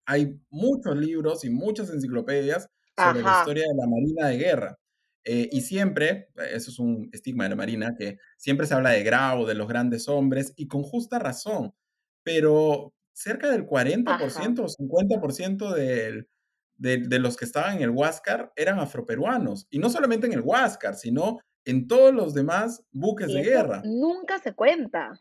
[0.06, 4.78] hay muchos libros y muchas enciclopedias sobre la historia de la Marina de guerra.
[5.24, 9.02] Eh, y siempre, eso es un estigma de la Marina, que siempre se habla de
[9.04, 11.74] Grau, de los grandes hombres, y con justa razón,
[12.22, 13.66] pero cerca del
[14.06, 14.20] Ajá.
[14.20, 16.28] 40% o 50% del,
[16.76, 20.40] de, de, los que estaban en el Huáscar eran afroperuanos, y no solamente en el
[20.42, 23.82] Huáscar, sino en todos los demás buques Y de eso guerra.
[23.82, 25.20] nunca se cuenta.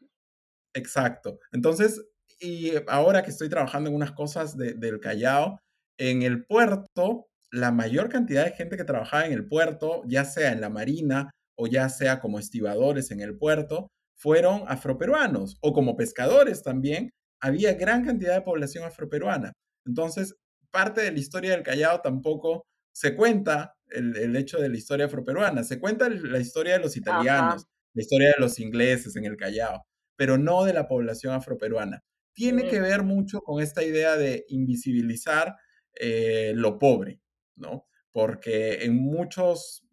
[0.73, 1.39] Exacto.
[1.51, 2.03] Entonces,
[2.39, 5.59] y ahora que estoy trabajando en unas cosas de, del Callao,
[5.97, 10.51] en el puerto, la mayor cantidad de gente que trabajaba en el puerto, ya sea
[10.51, 13.87] en la marina o ya sea como estibadores en el puerto,
[14.17, 17.11] fueron afroperuanos o como pescadores también,
[17.41, 19.53] había gran cantidad de población afroperuana.
[19.85, 20.35] Entonces,
[20.71, 22.63] parte de la historia del Callao tampoco
[22.93, 26.97] se cuenta el, el hecho de la historia afroperuana, se cuenta la historia de los
[26.97, 27.71] italianos, Ajá.
[27.93, 29.83] la historia de los ingleses en el Callao
[30.15, 32.01] pero no de la población afroperuana.
[32.33, 35.55] Tiene que ver mucho con esta idea de invisibilizar
[35.99, 37.19] eh, lo pobre,
[37.55, 37.87] ¿no?
[38.11, 39.85] Porque en muchos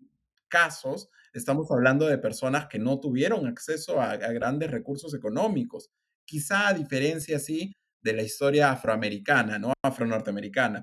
[0.49, 5.91] casos estamos hablando de personas que no tuvieron acceso a, grandes recursos económicos,
[6.25, 9.73] quizá a diferencia, sí, de la historia afroamericana, ¿no?
[9.83, 10.83] Afro-norteamericana,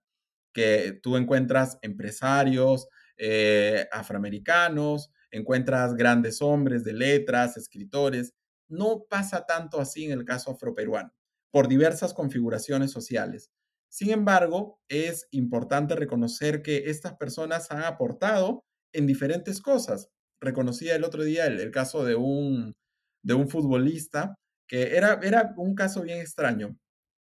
[0.53, 2.87] que tú encuentras empresarios
[3.17, 8.33] eh, afroamericanos, encuentras grandes hombres de letras, escritores,
[8.69, 11.13] no pasa tanto así en el caso afroperuano,
[11.51, 13.51] por diversas configuraciones sociales.
[13.97, 20.09] Sin embargo, es importante reconocer que estas personas han aportado en diferentes cosas.
[20.39, 22.73] Reconocía el otro día el, caso de un,
[23.23, 24.35] de un futbolista
[24.69, 26.77] que era, era un caso bien extraño,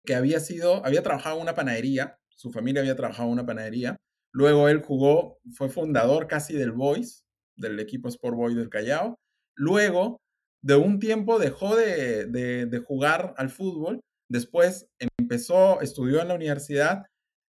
[0.07, 3.99] que había sido, había trabajado en una panadería, su familia había trabajado en una panadería,
[4.33, 9.17] luego él jugó, fue fundador casi del Boys, del equipo Sport Boys del Callao,
[9.55, 10.23] luego
[10.63, 14.87] de un tiempo dejó de, de, de, jugar al fútbol, después
[15.33, 17.05] empezó, estudió en la universidad,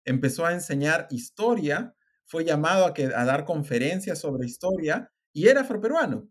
[0.05, 5.61] empezó a enseñar historia, fue llamado a, que, a dar conferencias sobre historia y era
[5.61, 6.29] afroperuano.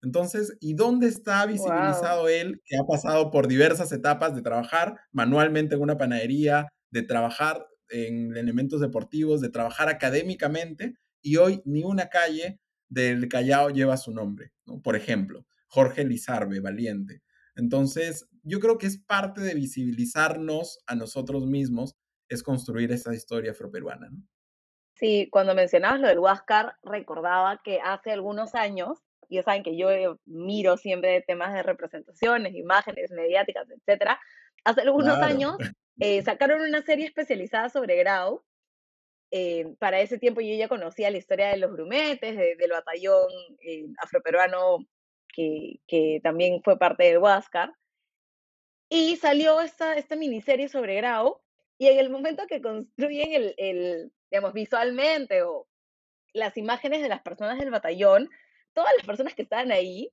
[0.00, 1.52] Entonces, ¿y dónde está wow.
[1.52, 7.02] visibilizado él que ha pasado por diversas etapas de trabajar manualmente en una panadería, de
[7.02, 13.96] trabajar en elementos deportivos, de trabajar académicamente y hoy ni una calle del Callao lleva
[13.96, 14.80] su nombre, ¿no?
[14.80, 15.46] Por ejemplo.
[15.66, 17.22] Jorge Lizarbe, valiente.
[17.56, 21.96] Entonces, yo creo que es parte de visibilizarnos a nosotros mismos,
[22.28, 24.08] es construir esa historia afroperuana.
[24.10, 24.22] ¿no?
[25.02, 29.76] Sí, cuando mencionabas lo del Huáscar, recordaba que hace algunos años, y ya saben que
[29.76, 34.20] yo eh, miro siempre temas de representaciones, imágenes mediáticas, etcétera,
[34.64, 35.56] hace algunos años
[36.00, 38.44] eh, sacaron una serie especializada sobre Grau.
[39.32, 43.26] Eh, para ese tiempo yo ya conocía la historia de los grumetes, del batallón
[43.98, 44.86] afroperuano
[45.34, 47.72] que, que, también fue parte del Huáscar.
[48.94, 51.40] Y salió esta, esta miniserie sobre Grau,
[51.78, 55.66] y en el momento que construyen el, el, digamos, visualmente o
[56.34, 58.28] las imágenes de las personas del batallón,
[58.74, 60.12] todas las personas que estaban ahí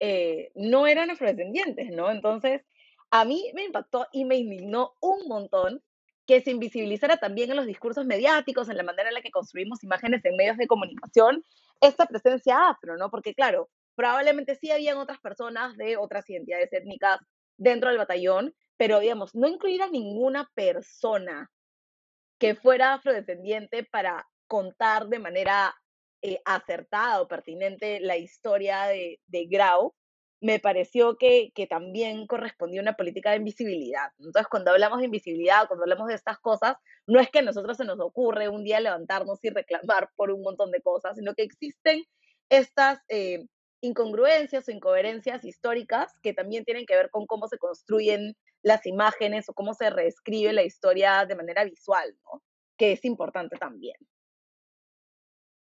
[0.00, 2.10] eh, no eran afrodescendientes, ¿no?
[2.10, 2.62] Entonces,
[3.10, 5.82] a mí me impactó y me indignó un montón
[6.26, 9.84] que se invisibilizara también en los discursos mediáticos, en la manera en la que construimos
[9.84, 11.44] imágenes en medios de comunicación,
[11.82, 13.10] esta presencia afro, ¿no?
[13.10, 17.20] Porque claro, probablemente sí habían otras personas de otras identidades étnicas
[17.56, 21.50] dentro del batallón, pero digamos, no incluir a ninguna persona
[22.38, 25.74] que fuera afrodescendiente para contar de manera
[26.22, 29.94] eh, acertada o pertinente la historia de, Grau,
[30.40, 34.10] me pareció que, también correspondía una política de invisibilidad.
[34.18, 37.76] Entonces, cuando hablamos de invisibilidad, cuando hablamos de estas cosas, no es que a nosotros
[37.76, 41.42] se nos ocurre un día levantarnos y reclamar por un montón de cosas, sino que
[41.42, 42.04] existen
[42.48, 43.46] estas eh,
[43.80, 49.48] incongruencias o incoherencias históricas que también tienen que ver con cómo se construyen las imágenes
[49.48, 52.42] o cómo se reescribe la historia de manera visual, ¿no?
[52.76, 53.96] Que es importante también.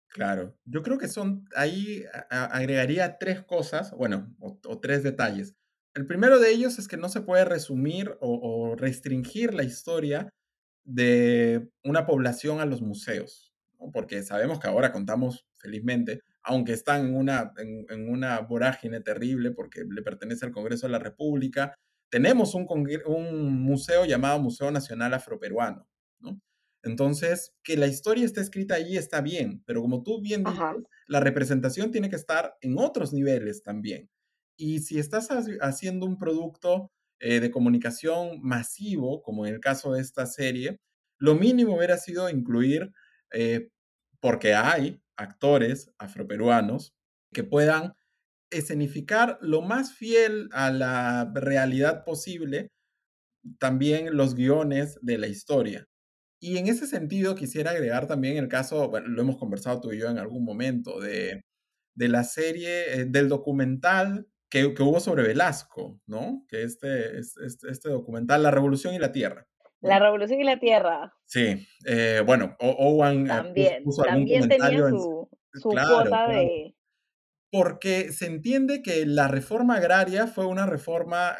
[0.10, 5.56] Claro, yo creo que son, ahí agregaría tres cosas, bueno, o, tres detalles.
[5.94, 10.30] El primero de ellos es que no se puede resumir o, restringir la historia
[10.84, 13.54] de una población a los museos,
[13.94, 19.84] porque sabemos que ahora contamos, felizmente, aunque están en una, en una vorágine terrible porque
[19.88, 21.76] le pertenece al Congreso de la República,
[22.10, 22.66] tenemos un,
[23.06, 25.88] un museo llamado Museo Nacional Afroperuano,
[26.20, 26.42] ¿no?
[26.82, 30.60] Entonces, que la historia esté escrita allí está bien, pero como tú bien dices,
[31.08, 34.10] la representación tiene que estar en otros niveles también.
[34.58, 35.30] Y si estás
[35.62, 40.80] haciendo un producto eh, de comunicación masivo, como en el caso de esta serie,
[41.20, 42.92] lo mínimo hubiera sido incluir,
[43.34, 43.70] eh,
[44.20, 46.94] porque hay actores afroperuanos
[47.34, 47.94] que puedan
[48.52, 52.70] escenificar lo más fiel a la realidad posible
[53.60, 55.88] también los guiones de la historia.
[56.42, 60.00] Y en ese sentido quisiera agregar también el caso, bueno, lo hemos conversado tú y
[60.00, 61.42] yo en algún momento, de,
[61.96, 66.46] de la serie, eh, del documental que, que, hubo sobre Velasco, ¿no?
[66.48, 69.48] Que este, este, este, documental, La Revolución y la Tierra.
[69.82, 71.14] La Revolución y la Tierra.
[71.26, 76.76] Sí, eh, bueno, Owen eh, también, puso algún también tenía su, su cuota de
[77.52, 81.36] porque se entiende que la reforma agraria fue una reforma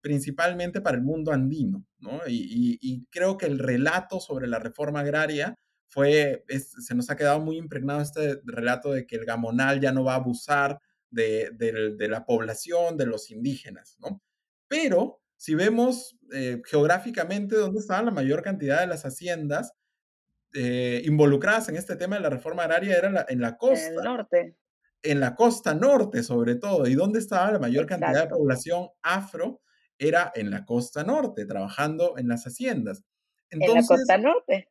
[0.00, 2.20] principalmente para el mundo andino, ¿no?
[2.26, 7.56] Y, creo que el relato sobre la reforma agraria fue, se nos ha quedado muy
[7.56, 11.52] impregnado este relato de que el gamonal ya no va a abusar de,
[12.08, 14.20] la población, de los indígenas, ¿no?
[14.66, 19.72] Pero si vemos eh, geográficamente dónde estaban la mayor cantidad de las haciendas
[20.54, 23.88] eh, involucradas en este tema de la reforma agraria, era en la costa.
[23.88, 24.56] En el norte
[25.02, 29.60] en la costa norte sobre todo, y donde estaba la mayor cantidad de población afro,
[29.98, 33.02] era en la costa norte, trabajando en las haciendas.
[33.50, 34.68] Entonces, en la costa norte.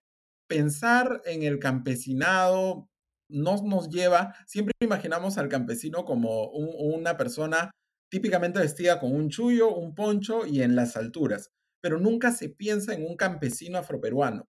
[0.48, 2.88] Pensar en el campesinado
[3.28, 7.72] no nos lleva, siempre imaginamos al campesino como una persona
[8.12, 12.94] típicamente vestida con un chullo, un poncho y en las alturas, pero nunca se piensa
[12.94, 14.48] en un campesino afroperuano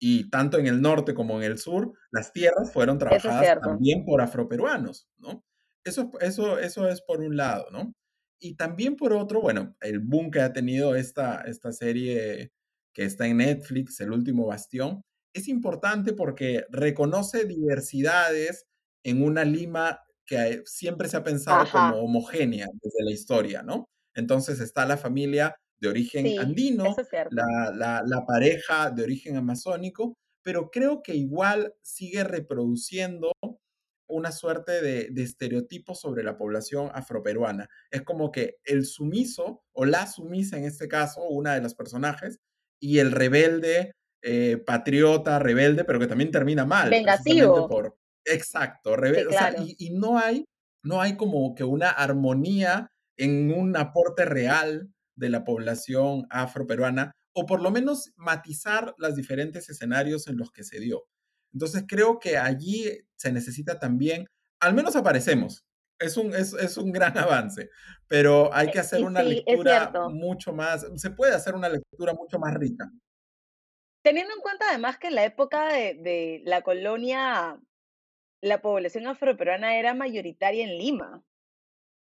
[0.00, 4.20] y tanto en el norte como en el sur, las tierras fueron trabajadas también por
[4.20, 5.44] afroperuanos, ¿no?
[5.84, 7.94] Eso, eso, eso es por un lado, ¿no?
[8.40, 12.50] Y también por otro, bueno, el boom que ha tenido esta, esta serie
[12.92, 15.02] que está en Netflix, El último bastión,
[15.34, 18.66] es importante porque reconoce diversidades
[19.04, 23.88] en una Lima que siempre se ha pensado como homogénea desde la historia, ¿no?
[24.14, 26.94] Entonces está la familia de origen andino,
[27.30, 33.32] la, pareja de origen amazónico, pero creo que igual sigue reproduciendo
[34.08, 37.68] una suerte de, de estereotipo sobre la población afroperuana.
[37.90, 42.38] Es como que el sumiso, o la sumisa en este caso, una de los personajes,
[42.78, 43.92] y el rebelde,
[44.22, 46.90] eh, patriota, rebelde, pero que también termina mal.
[46.90, 47.68] Vengativo.
[47.68, 49.36] Por, exacto, rebelde.
[49.58, 50.44] y, y, no hay,
[50.84, 57.46] no hay como que una armonía en un aporte real de la población afroperuana, o
[57.46, 61.04] por lo menos matizar los diferentes escenarios en los que se dio.
[61.52, 64.26] Entonces creo que allí se necesita también,
[64.60, 65.64] al menos aparecemos,
[65.98, 67.68] es un, es, es un gran avance,
[68.08, 71.68] pero hay que Eh, hacer y una sí, lectura mucho más, se puede hacer una
[71.68, 72.90] lectura mucho más rica.
[74.02, 77.60] Teniendo en cuenta además que en la época de, de la colonia,
[78.42, 81.24] la población afroperuana era mayoritaria en Lima.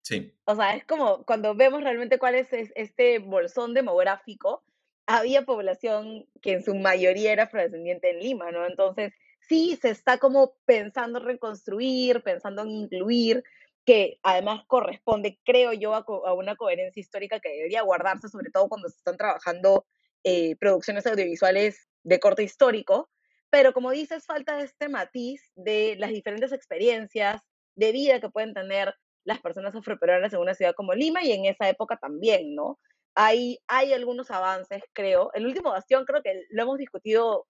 [0.03, 4.64] Sí, O sea, es como cuando vemos realmente cuál es es- este bolsón demográfico,
[5.07, 8.66] había población que en su mayoría era afrodescendiente en Lima, ¿no?
[8.66, 13.45] Entonces, sí se está como pensando en reconstruir, pensando en incluir,
[13.84, 18.51] que además corresponde, creo yo, a, co- a una coherencia histórica que debería guardarse, sobre
[18.51, 19.87] todo cuando se están trabajando
[20.24, 23.11] eh, producciones audiovisuales de corte histórico.
[23.57, 27.41] Pero como dices, falta este matiz de las diferentes experiencias
[27.75, 28.95] de vida que pueden tener
[29.25, 32.79] las personas afroperuanas en una ciudad como Lima y en esa época también, ¿no?
[33.15, 35.31] Hay, hay algunos avances, creo.
[35.33, 37.47] El último bastión creo que lo hemos discutido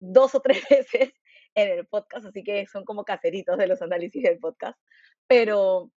[0.00, 1.12] dos o tres veces
[1.54, 4.80] en el podcast, así que son como caseritos de los análisis del podcast.
[5.26, 5.90] Pero,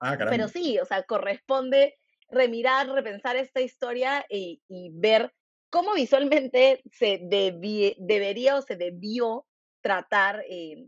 [0.00, 1.96] ah, pero sí, o sea, corresponde
[2.28, 5.32] remirar, repensar esta historia y, y ver
[5.70, 9.46] cómo visualmente se debería o se debió
[9.80, 10.86] tratar, eh,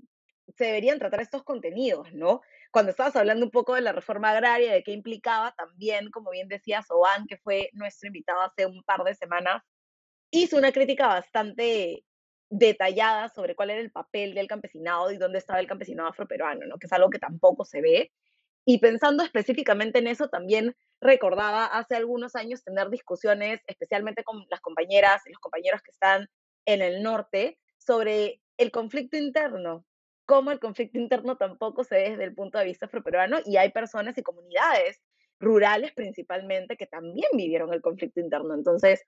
[0.57, 2.41] se deberían tratar estos contenidos, ¿no?
[2.71, 6.49] Cuando estabas hablando un poco de la reforma agraria, de qué implicaba, también, como bien
[6.49, 9.63] decía Soban, que fue nuestro invitado hace un par de semanas,
[10.31, 12.05] hizo una crítica bastante
[12.51, 16.79] detallada sobre cuál era el papel del campesinado y dónde estaba el campesinado afroperuano, ¿no?
[16.79, 18.13] Que es algo que tampoco se ve.
[18.65, 24.61] Y pensando específicamente en eso, también recordaba hace algunos años tener discusiones, especialmente con las
[24.61, 26.29] compañeras y los compañeros que están
[26.67, 29.87] en el norte, sobre el conflicto interno,
[30.27, 33.71] cómo el conflicto interno tampoco se ve desde el punto de vista afroperuano y hay
[33.73, 35.01] personas y comunidades
[35.41, 38.55] rurales principalmente que también vivieron el conflicto interno.
[38.55, 39.07] Entonces,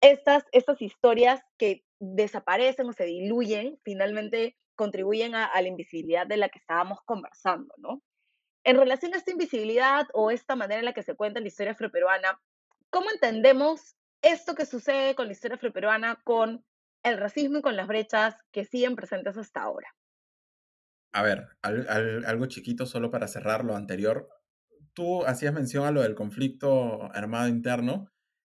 [0.00, 6.36] estas, estas historias que desaparecen o se diluyen finalmente contribuyen a, a la invisibilidad de
[6.36, 8.00] la que estábamos conversando, ¿no?
[8.62, 11.72] En relación a esta invisibilidad o esta manera en la que se cuenta la historia
[11.72, 12.40] afroperuana,
[12.90, 16.64] ¿cómo entendemos esto que sucede con la historia afroperuana, con
[17.02, 19.88] el racismo y con las brechas que siguen presentes hasta ahora?
[21.12, 24.28] A ver, al- al- algo chiquito solo para cerrar lo anterior.
[24.94, 28.10] Tú hacías mención a lo del conflicto armado interno.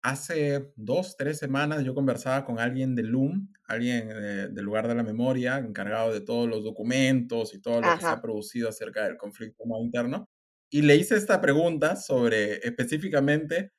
[0.03, 4.95] Hace dos, tres semanas yo conversaba con alguien del LUM, alguien eh, del lugar de
[4.95, 9.05] la memoria, encargado de todos los documentos y todo lo que se ha producido acerca
[9.05, 10.27] del conflicto interno.
[10.71, 13.73] Y le hice esta pregunta sobre específicamente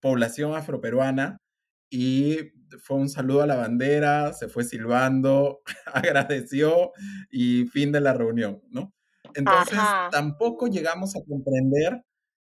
[0.00, 1.38] población afroperuana
[1.90, 2.52] y
[2.82, 6.92] fue un saludo a la bandera, se fue silbando, agradeció
[7.30, 8.92] y fin de la reunión, ¿no?
[9.34, 12.02] Entonces, ajá, tampoco llegamos a comprender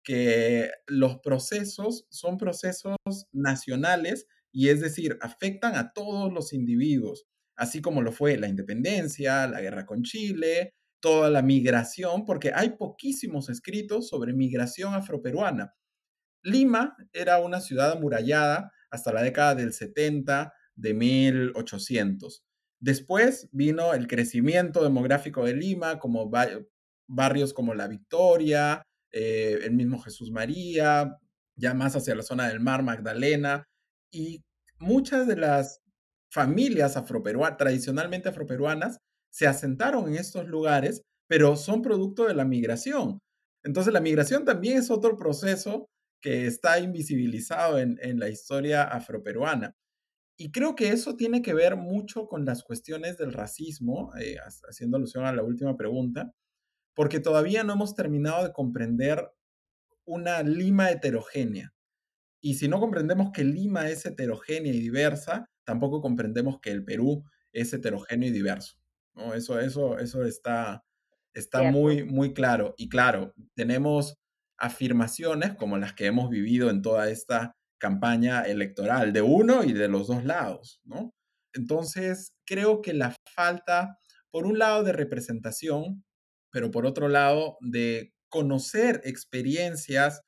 [0.05, 2.95] que los procesos son procesos
[3.33, 7.25] nacionales y es decir, afectan a todos los individuos,
[7.57, 12.77] así como lo fue la independencia, la guerra con Chile, toda la migración, porque hay
[12.77, 15.73] poquísimos escritos sobre migración afroperuana.
[16.41, 22.45] Lima era una ciudad amurallada hasta la década del 70 de 1800.
[22.79, 26.31] Después vino el crecimiento demográfico de Lima, como
[27.07, 28.83] barrios como La Victoria,
[29.15, 31.17] eh, el mismo Jesús María,
[31.55, 33.65] ya más hacia la zona del mar, Magdalena,
[34.11, 34.43] y
[34.77, 35.79] muchas de las
[36.29, 38.97] familias afroperuanas, tradicionalmente afroperuanas,
[39.31, 43.19] se asentaron en estos lugares, pero son producto de la migración.
[43.63, 45.87] Entonces la migración también es otro proceso
[46.21, 49.73] que está invisibilizado en, en la historia afroperuana.
[50.37, 54.35] Y creo que eso tiene que ver mucho con las cuestiones del racismo, eh,
[54.67, 56.33] haciendo alusión a la última pregunta,
[56.95, 59.31] porque todavía no hemos terminado de comprender
[60.05, 61.73] una Lima heterogénea.
[62.41, 67.23] Y si no comprendemos que Lima es heterogénea y diversa, tampoco comprendemos que el Perú
[67.51, 68.77] es heterogéneo y diverso.
[69.13, 69.33] ¿no?
[69.33, 70.83] Eso, eso, eso está,
[71.33, 71.77] está cierto.
[71.77, 72.73] muy, muy claro.
[72.77, 74.15] Y claro, tenemos
[74.57, 79.89] afirmaciones como las que hemos vivido en toda esta campaña electoral, de uno y de
[79.89, 81.13] los dos lados, ¿no?
[81.53, 83.97] Entonces, creo que la falta,
[84.31, 86.04] por un lado, de representación,
[86.55, 90.21] pero por otro lado, de conocer experiencias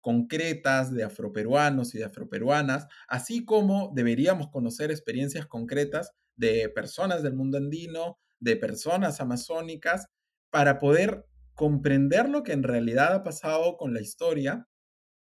[0.00, 7.34] concretas de afroperuanos y de afroperuanas, así como deberíamos conocer experiencias concretas de personas del
[7.34, 10.06] mundo andino, de personas amazónicas,
[10.50, 14.66] para poder comprender lo que en realidad ha pasado con la historia,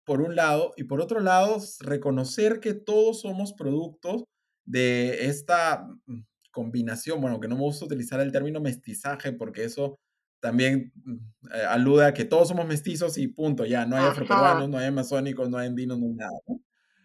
[0.04, 4.24] por un lado, y por otro lado, reconocer que todos somos productos
[4.64, 9.96] de esta mm, combinación, bueno, que no me gusta utilizar el término mestizaje porque eso
[10.40, 11.16] también mm,
[11.54, 14.86] eh, alude a que todos somos mestizos y punto, ya, no hay afroperuanos, no hay
[14.86, 16.38] amazónicos, no hay andinos, no hay nada.
[16.48, 16.60] ¿no?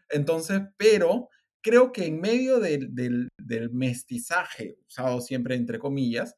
[0.09, 1.29] Entonces, pero
[1.61, 6.35] creo que en medio del, del, del mestizaje, usado siempre entre comillas,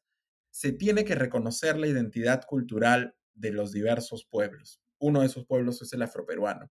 [0.50, 4.80] se tiene que reconocer la identidad cultural de los diversos pueblos.
[4.98, 6.68] Uno de esos pueblos es el afroperuano.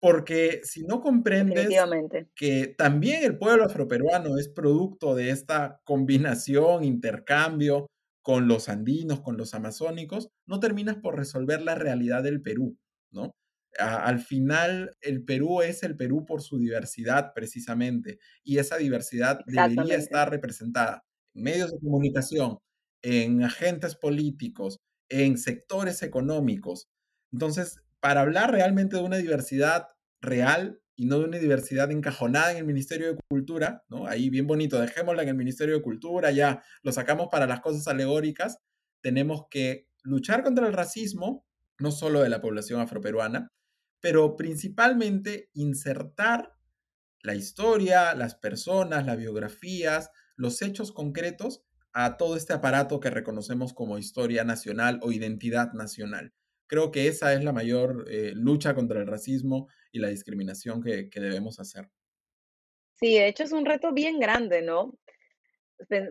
[0.00, 1.68] Porque si no comprendes
[2.34, 7.88] que también el pueblo afroperuano es producto de esta combinación, intercambio
[8.22, 12.78] con los andinos, con los amazónicos, no terminas por resolver la realidad del Perú,
[13.10, 13.32] ¿no?
[13.78, 19.96] al final, el Perú es el Perú por su diversidad, precisamente, y esa diversidad debería
[19.96, 21.04] estar representada
[21.34, 22.58] en medios de comunicación,
[23.02, 26.88] en agentes políticos, en sectores económicos.
[27.32, 29.88] Entonces, para hablar realmente de una diversidad
[30.20, 34.06] real y no de una diversidad encajonada en el Ministerio de Cultura, ¿no?
[34.06, 37.88] Ahí bien bonito, dejémosla en el Ministerio de Cultura, ya lo sacamos para las cosas
[37.88, 38.58] alegóricas,
[39.00, 41.44] tenemos que luchar contra el racismo,
[41.80, 43.48] no solo de la población afroperuana,
[43.98, 46.52] pero principalmente insertar
[47.20, 53.74] la historia, las personas, las biografías, los hechos concretos a todo este aparato que reconocemos
[53.74, 56.32] como historia nacional o identidad nacional.
[56.72, 61.06] Creo que esa es la mayor eh, lucha contra el racismo y la discriminación que,
[61.20, 61.90] debemos hacer.
[62.98, 64.98] Sí, de hecho es un reto bien grande, ¿no?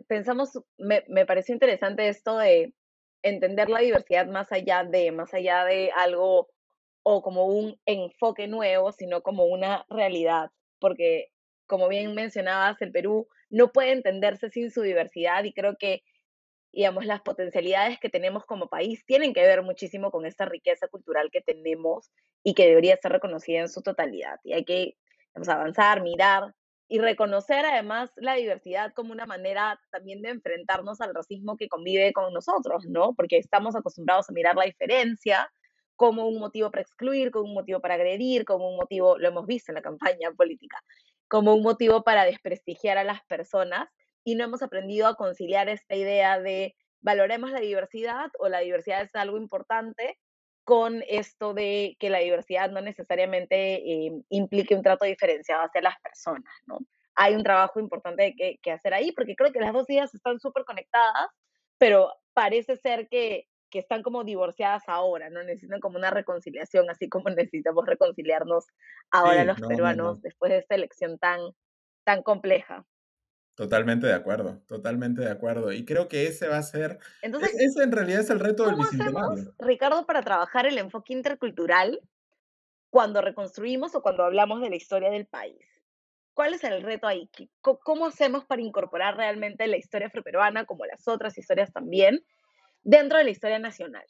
[0.07, 2.75] Pensamos, me, me pareció interesante esto de
[3.23, 6.51] entender la diversidad más allá de, más allá de algo
[7.01, 11.31] o como un enfoque nuevo, sino como una realidad, porque
[11.65, 16.03] como bien mencionabas, el Perú no puede entenderse sin su diversidad y creo que,
[16.73, 21.29] digamos, las potencialidades que tenemos como país tienen que ver muchísimo con esta riqueza cultural
[21.31, 22.11] que tenemos
[22.43, 24.39] y que debería ser reconocida en su totalidad.
[24.43, 24.95] Y hay que
[25.33, 26.53] avanzar, mirar
[26.87, 32.11] y reconocer además la diversidad como una manera también de enfrentarnos al racismo que convive
[32.13, 33.13] con nosotros, ¿no?
[33.15, 35.49] Porque estamos acostumbrados a mirar la diferencia
[35.95, 39.45] como un motivo para excluir, como un motivo para agredir, como un motivo, lo hemos
[39.45, 40.83] visto en la campaña política,
[41.27, 43.87] como un motivo para desprestigiar a las personas
[44.23, 49.01] y no hemos aprendido a conciliar esta idea de valoremos la diversidad o la diversidad
[49.01, 50.17] es algo importante
[50.63, 55.99] con esto de que la diversidad no necesariamente eh, implique un trato diferenciado hacia las
[56.01, 56.79] personas, ¿no?
[57.15, 60.39] Hay un trabajo importante que, que hacer ahí porque creo que las dos ideas están
[60.39, 61.27] súper conectadas,
[61.77, 65.41] pero parece ser que que están como divorciadas ahora, ¿no?
[65.41, 68.67] Necesitan como una reconciliación, así como necesitamos reconciliarnos
[69.09, 71.39] ahora los peruanos después de esta elección tan,
[72.03, 72.85] tan compleja.
[73.61, 75.71] Totalmente de acuerdo, totalmente de acuerdo.
[75.71, 78.65] Y creo que ese va a ser, e, Entonces, ese en realidad es el reto
[78.65, 79.53] del Bicentenario.
[79.59, 82.01] Ricardo, para trabajar el enfoque intercultural
[82.89, 85.63] cuando reconstruimos o cuando hablamos de la historia del país?
[86.33, 87.29] ¿Cuál es el reto ahí?
[87.61, 92.25] ¿Cómo hacemos para incorporar realmente la historia afroperuana, como las otras historias también,
[92.81, 94.05] dentro de la historia nacional?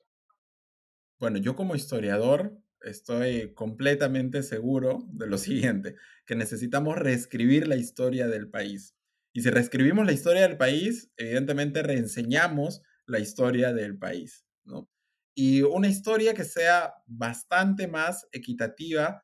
[1.19, 8.29] Bueno, yo como historiador estoy completamente seguro de lo siguiente, que necesitamos reescribir la historia
[8.29, 8.95] del país.
[9.34, 14.89] Y si reescribimos la historia del país, evidentemente reenseñamos la historia del país, ¿no?
[15.34, 19.23] Y una historia que sea bastante más equitativa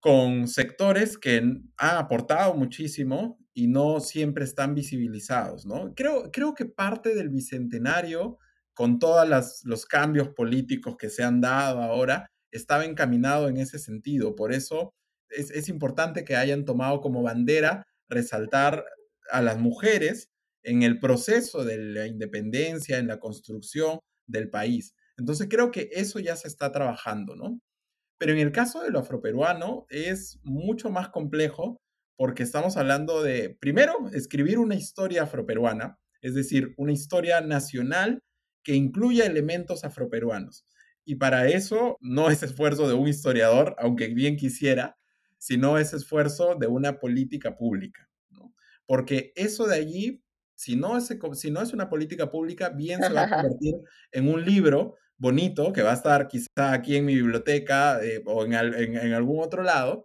[0.00, 5.92] con sectores que han aportado muchísimo y no siempre están visibilizados, ¿no?
[5.94, 8.38] Creo, creo que parte del bicentenario,
[8.74, 14.34] con todos los cambios políticos que se han dado ahora, estaba encaminado en ese sentido.
[14.34, 14.94] Por eso
[15.28, 18.84] es, es importante que hayan tomado como bandera resaltar
[19.30, 20.30] a las mujeres
[20.62, 24.94] en el proceso de la independencia, en la construcción del país.
[25.18, 27.60] Entonces creo que eso ya se está trabajando, ¿no?
[28.18, 31.80] Pero en el caso de lo afroperuano es mucho más complejo
[32.16, 38.22] porque estamos hablando de, primero, escribir una historia afroperuana, es decir, una historia nacional
[38.62, 40.64] que incluya elementos afroperuanos.
[41.04, 44.96] Y para eso no es esfuerzo de un historiador, aunque bien quisiera,
[45.38, 48.08] sino es esfuerzo de una política pública.
[48.92, 50.22] Porque eso de allí,
[50.54, 53.76] si no, es, si no es una política pública, bien se va a convertir
[54.10, 58.44] en un libro bonito que va a estar quizá aquí en mi biblioteca eh, o
[58.44, 60.04] en, en algún otro lado,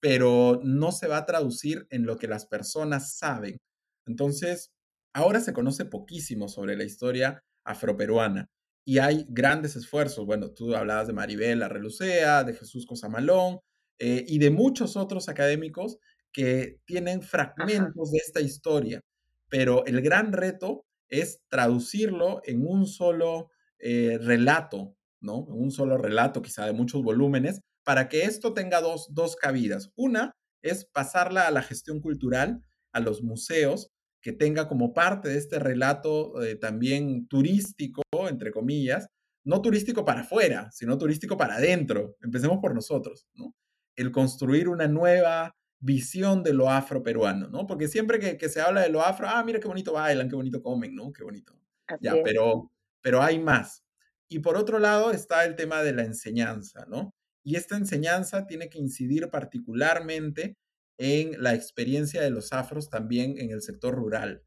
[0.00, 3.58] pero no se va a traducir en lo que las personas saben.
[4.06, 4.70] Entonces,
[5.14, 8.46] ahora se conoce poquísimo sobre la historia afroperuana
[8.86, 10.24] y hay grandes esfuerzos.
[10.24, 13.58] Bueno, tú hablabas de Maribel Arrelucea, de Jesús Cosamalón
[13.98, 15.98] eh, y de muchos otros académicos
[16.34, 19.00] que tienen fragmentos de esta historia,
[19.48, 25.46] pero el gran reto es traducirlo en un solo eh, relato, ¿no?
[25.48, 29.92] En un solo relato, quizá de muchos volúmenes, para que esto tenga dos, dos cabidas.
[29.94, 32.62] Una es pasarla a la gestión cultural,
[32.92, 39.06] a los museos, que tenga como parte de este relato eh, también turístico, entre comillas,
[39.44, 42.16] no turístico para afuera, sino turístico para adentro.
[42.22, 43.54] Empecemos por nosotros, ¿no?
[43.94, 45.54] El construir una nueva
[45.84, 47.66] visión de lo afro-peruano, ¿no?
[47.66, 50.62] Porque siempre que, se habla de lo afro, ah, mira qué bonito bailan, qué bonito
[50.62, 51.12] comen, ¿no?
[51.12, 51.54] Qué bonito.
[52.00, 52.70] ya, pero,
[53.02, 53.84] pero hay más.
[54.26, 57.14] Y por otro lado está el tema de la enseñanza, ¿no?
[57.42, 60.56] Y esta enseñanza tiene que incidir particularmente
[60.96, 64.42] en la experiencia de los afros también en el sector rural,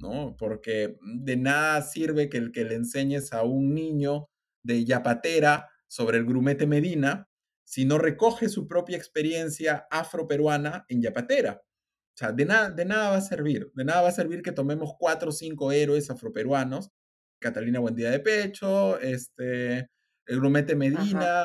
[0.00, 0.34] ¿no?
[0.36, 4.26] Porque de nada sirve que, el que le enseñes a un niño
[4.64, 7.29] de Yapatera sobre el grumete Medina
[7.70, 11.62] si no recoge su propia experiencia afroperuana en Yapatera.
[11.62, 14.50] O sea, de, nada de nada va a servir, de nada va a servir que
[14.50, 16.90] tomemos cuatro o cinco héroes afroperuanos,
[17.38, 19.88] Catalina Buendía de Pecho, este,
[20.26, 21.44] el grumete Medina,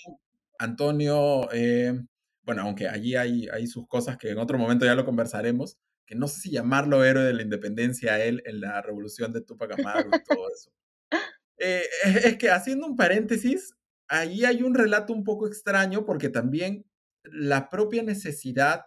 [0.57, 1.93] Antonio, eh,
[2.41, 6.15] bueno, aunque allí hay, hay sus cosas que en otro momento ya lo conversaremos, que
[6.15, 9.77] no sé si llamarlo héroe de la independencia a él en la revolución de Tupac
[9.77, 10.71] Amaru y todo eso.
[11.57, 13.73] Eh, es que haciendo un paréntesis,
[14.07, 16.85] ahí hay un relato un poco extraño porque también
[17.23, 18.85] la propia necesidad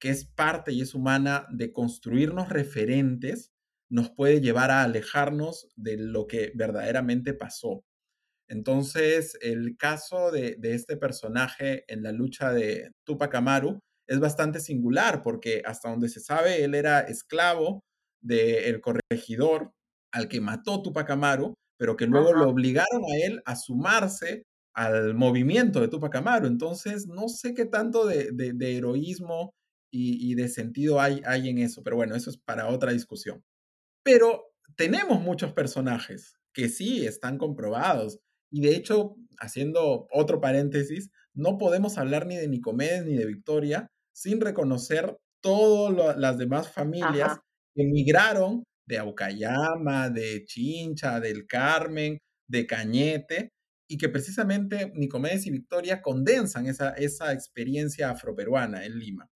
[0.00, 3.52] que es parte y es humana de construirnos referentes
[3.90, 7.84] nos puede llevar a alejarnos de lo que verdaderamente pasó.
[8.48, 15.22] Entonces, el caso de, este personaje en la lucha de Tupac Amaru es bastante singular
[15.22, 17.84] porque hasta donde se sabe, él era esclavo
[18.20, 19.72] del corregidor
[20.12, 24.44] al que mató Tupac Amaru, pero que luego lo obligaron a él a sumarse
[24.74, 26.46] al movimiento de Tupac Amaru.
[26.46, 29.54] Entonces, no sé qué tanto de, heroísmo
[29.90, 33.42] y, y, de sentido hay, hay en eso, pero bueno, eso es para otra discusión.
[34.02, 38.18] Pero tenemos muchos personajes que sí están comprobados.
[38.50, 43.90] Y de hecho, haciendo otro paréntesis, no podemos hablar ni de Nicomedes ni de Victoria
[44.12, 47.38] sin reconocer todas las demás familias
[47.74, 52.18] que emigraron de Aucayama, de Chincha, del Carmen,
[52.48, 53.50] de Cañete,
[53.88, 59.28] y que precisamente Nicomedes y Victoria condensan esa, esa experiencia afroperuana en Lima.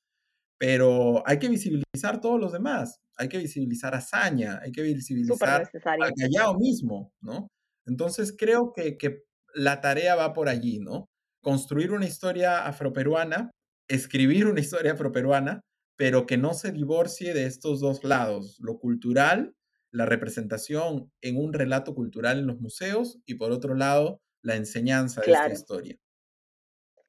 [0.58, 5.70] Pero hay que visibilizar todos los demás, hay que visibilizar a Saña, hay que visibilizar
[5.84, 7.48] a Callao mismo, ¿no?
[7.86, 9.22] Entonces creo que, que
[9.54, 11.06] la tarea va por allí, ¿no?
[11.42, 13.50] Construir una historia afroperuana,
[13.88, 15.60] escribir una historia afroperuana,
[15.98, 19.56] pero que no se divorcie de estos dos lados, lo cultural,
[19.90, 25.20] la representación en un relato cultural en los museos y por otro lado, la enseñanza
[25.20, 25.98] de esta historia.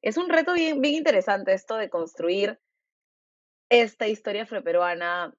[0.02, 2.58] Es un reto bien, bien interesante esto de construir
[3.68, 5.32] esta historia afroperuana,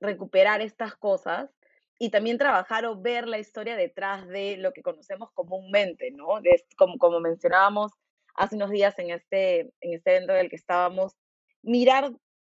[0.00, 1.50] recuperar estas cosas
[1.98, 6.40] y también trabajar o ver la historia detrás de lo que conocemos comúnmente, ¿no?
[6.78, 7.90] como, como mencionábamos
[8.36, 11.16] hace unos días en este, en este evento en el que estábamos,
[11.62, 12.12] mirar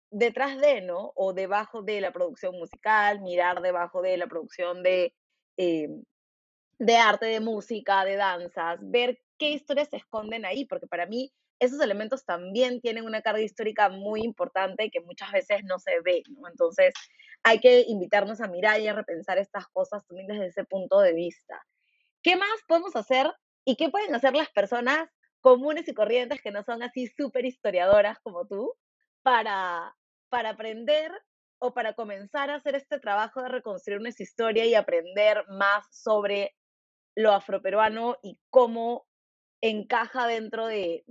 [0.10, 1.12] detrás de, ¿no?
[1.16, 5.14] O debajo de la producción musical, mirar debajo de la producción de,
[5.58, 5.89] eh,
[6.80, 11.32] de arte, de música, de danzas, ver qué historias se esconden ahí, porque para mí
[11.60, 16.24] esos elementos también tienen una carga histórica muy importante que muchas veces no se ve,
[16.30, 16.47] ¿no?
[16.47, 16.93] Entonces,
[17.43, 21.14] hay que invitarnos a mirar y a repensar estas cosas también desde ese punto de
[21.14, 21.62] vista.
[22.22, 23.32] ¿Qué más podemos hacer
[23.66, 25.10] y qué pueden hacer las personas
[25.41, 28.74] comunes y corrientes que no son así súper historiadoras como tú
[29.28, 29.94] para,
[30.30, 31.12] para aprender
[31.60, 36.56] o para comenzar a hacer este trabajo de reconstruir nuestra historia y aprender más sobre
[37.14, 39.06] lo afroperuano y cómo
[39.60, 41.04] encaja dentro de,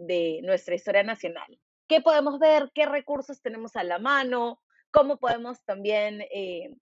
[0.45, 1.61] nuestra historia nacional.
[1.89, 2.71] ¿Qué podemos ver?
[2.75, 4.63] ¿Qué recursos tenemos a la mano?
[4.91, 6.75] ¿Cómo podemos también eh,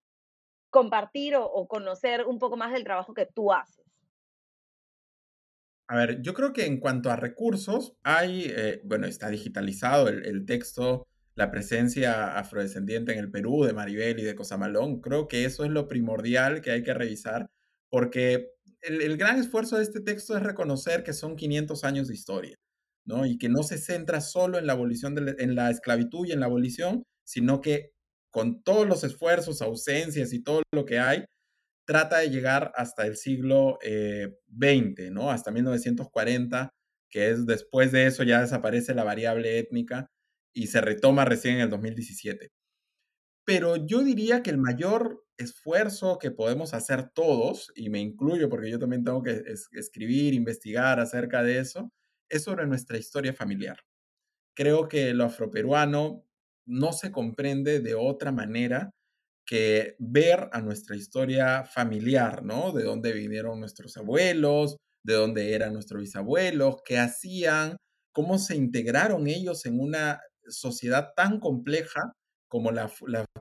[0.70, 3.84] compartir o, conocer un poco más del trabajo que tú haces?
[5.88, 10.46] A ver, yo creo que en cuanto a recursos, hay, eh, bueno, está digitalizado el,
[10.46, 15.00] texto, la presencia afrodescendiente en el Perú de Maribel y de Cosamalón.
[15.00, 17.50] Creo que eso es lo primordial que hay que revisar,
[17.90, 18.50] porque
[18.82, 22.56] el, gran esfuerzo de este texto es reconocer que son 500 años de historia,
[23.06, 23.26] ¿no?
[23.26, 26.40] Y que no se centra solo en la abolición, de en la esclavitud y en
[26.40, 27.90] la abolición, sino que
[28.30, 31.24] con todos los esfuerzos, ausencias y todo lo que hay,
[31.86, 35.30] trata de llegar hasta el siglo XX, eh, ¿no?
[35.30, 36.70] Hasta 1940,
[37.10, 40.08] que es después de eso ya desaparece la variable étnica
[40.54, 42.50] y se retoma recién en el 2017.
[43.44, 48.70] Pero yo diría que el mayor esfuerzo que podemos hacer todos, y me incluyo porque
[48.70, 49.42] yo también tengo que
[49.72, 51.90] escribir, investigar acerca de eso,
[52.30, 53.78] es sobre nuestra historia familiar.
[54.56, 56.24] Creo que lo afroperuano
[56.66, 58.90] no se comprende de otra manera
[59.46, 62.72] que ver a nuestra historia familiar, ¿no?
[62.72, 67.76] De dónde vinieron nuestros abuelos, de dónde eran nuestros bisabuelos, qué hacían,
[68.12, 72.12] cómo se integraron ellos en una sociedad tan compleja
[72.48, 72.90] como la,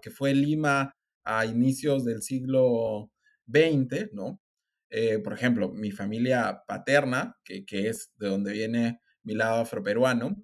[0.01, 0.93] que fue Lima
[1.23, 3.11] a inicios del siglo
[3.47, 4.39] XX, ¿no?
[4.89, 10.35] Eh, por ejemplo, mi familia paterna, que, es de donde viene mi lado afroperuano,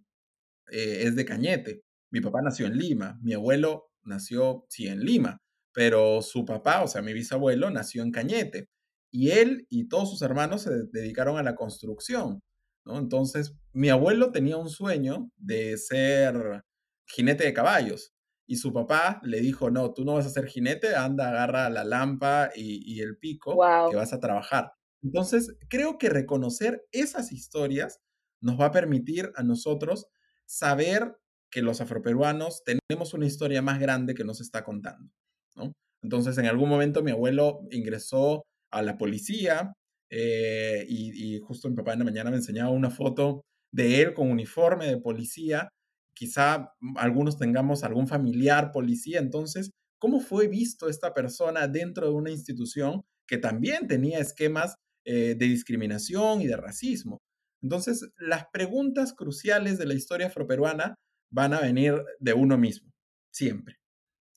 [0.71, 1.83] eh, es de Cañete.
[2.11, 5.39] Mi papá nació en Lima, mi abuelo nació, sí, en Lima,
[5.73, 8.69] pero su papá, o sea, mi bisabuelo, nació en Cañete.
[9.11, 12.41] y él y todos sus hermanos se dedicaron a la construcción.
[12.89, 12.97] ¿No?
[12.97, 16.63] Entonces, mi abuelo tenía un sueño de ser
[17.05, 18.13] jinete de caballos.
[18.47, 21.83] Y su papá le dijo, no, tú no vas a ser jinete, anda, agarra la
[21.83, 23.51] lampa y, el pico,
[23.91, 24.73] que vas a trabajar.
[25.03, 28.01] Entonces, creo que reconocer esas historias
[28.41, 30.07] nos va a permitir a nosotros
[30.47, 31.15] saber
[31.51, 35.13] que los afroperuanos tenemos una historia más grande que nos está contando.
[35.55, 35.73] ¿no?
[36.01, 39.73] Entonces, en algún momento mi abuelo ingresó a la policía
[40.09, 44.13] eh, y, y, justo mi papá en la mañana me enseñaba una foto de él
[44.13, 45.69] con uniforme de policía.
[46.15, 49.19] Quizá algunos tengamos algún familiar policía.
[49.19, 55.35] Entonces, ¿cómo fue visto esta persona dentro de una institución que también tenía esquemas eh,
[55.37, 57.19] de discriminación y de racismo?
[57.61, 60.95] Entonces, las preguntas cruciales de la historia afroperuana
[61.31, 62.91] van a venir de uno mismo,
[63.31, 63.75] siempre,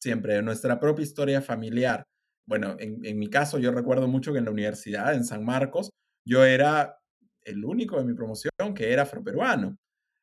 [0.00, 2.04] siempre, de nuestra propia historia familiar.
[2.46, 5.90] Bueno, en, mi caso yo recuerdo mucho que en la universidad, en San Marcos,
[6.26, 6.98] yo era
[7.42, 9.76] el único de mi promoción que era afroperuano.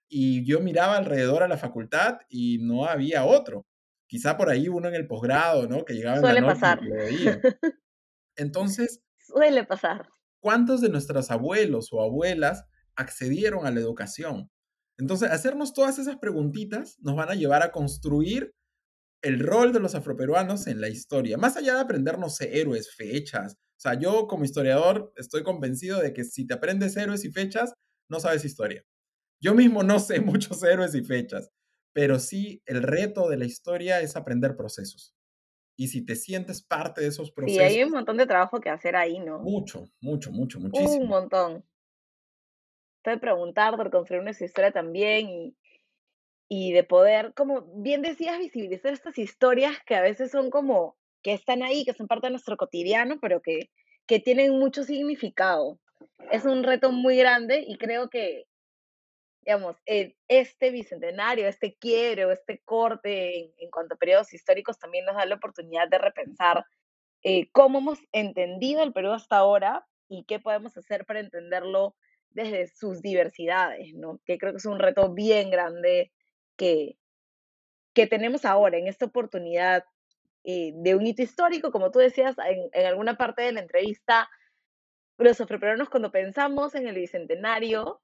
[0.09, 3.65] Y yo miraba alrededor a la facultad y no había otro.
[4.07, 5.85] Quizá por ahí uno en el posgrado, ¿no?
[5.85, 6.79] Que llegaba Suele en la pasar.
[8.35, 9.01] Entonces.
[9.19, 10.09] Suele pasar.
[10.41, 12.65] ¿Cuántos de nuestros abuelos o abuelas
[12.95, 14.49] accedieron a la educación?
[14.97, 18.53] Entonces, hacernos todas esas preguntitas nos van a llevar a construir
[19.21, 23.53] el rol de los afroperuanos en la historia, más allá de aprendernos héroes, fechas.
[23.53, 27.73] O sea, yo como historiador estoy convencido de que si te aprendes héroes y fechas,
[28.09, 28.83] no sabes historia.
[29.41, 31.49] Yo mismo no sé muchos héroes y fechas,
[31.93, 35.15] pero sí el reto de la historia es aprender procesos.
[35.77, 37.71] Y si te sientes parte de esos procesos.
[37.71, 39.39] Sí, hay un montón de trabajo que hacer ahí, ¿no?
[39.39, 41.03] Mucho, mucho, mucho, muchísimo.
[41.03, 41.63] Un montón
[43.05, 45.55] de preguntar, de construir nuestra historia también y,
[46.51, 51.33] y de poder, como bien decías, visibilizar estas historias que a veces son como, que
[51.33, 53.69] están ahí, que son parte de nuestro cotidiano, pero que,
[54.07, 55.79] que tienen mucho significado.
[56.31, 58.45] Es un reto muy grande y creo que,
[59.45, 59.75] digamos,
[60.27, 65.35] este bicentenario, este quiero, este corte en, cuanto a periodos históricos también nos da la
[65.35, 66.65] oportunidad de repensar
[67.21, 71.95] eh, cómo hemos entendido el periodo hasta ahora y qué podemos hacer para entenderlo
[72.31, 74.19] desde sus diversidades, ¿no?
[74.25, 76.11] Que creo que es un reto bien grande
[76.59, 76.97] que,
[77.95, 79.85] que tenemos ahora en esta oportunidad
[80.43, 84.29] eh, de un hito histórico, como tú decías en, en alguna parte de la entrevista,
[85.17, 88.01] los afroperuanos cuando pensamos en el bicentenario,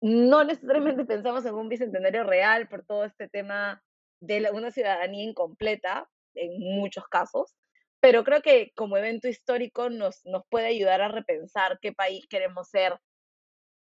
[0.00, 3.82] no necesariamente pensamos en un bicentenario real por todo este tema
[4.20, 7.54] de una ciudadanía incompleta, en muchos casos,
[8.00, 12.68] pero creo que como evento histórico nos, nos puede ayudar a repensar qué país queremos
[12.68, 12.98] ser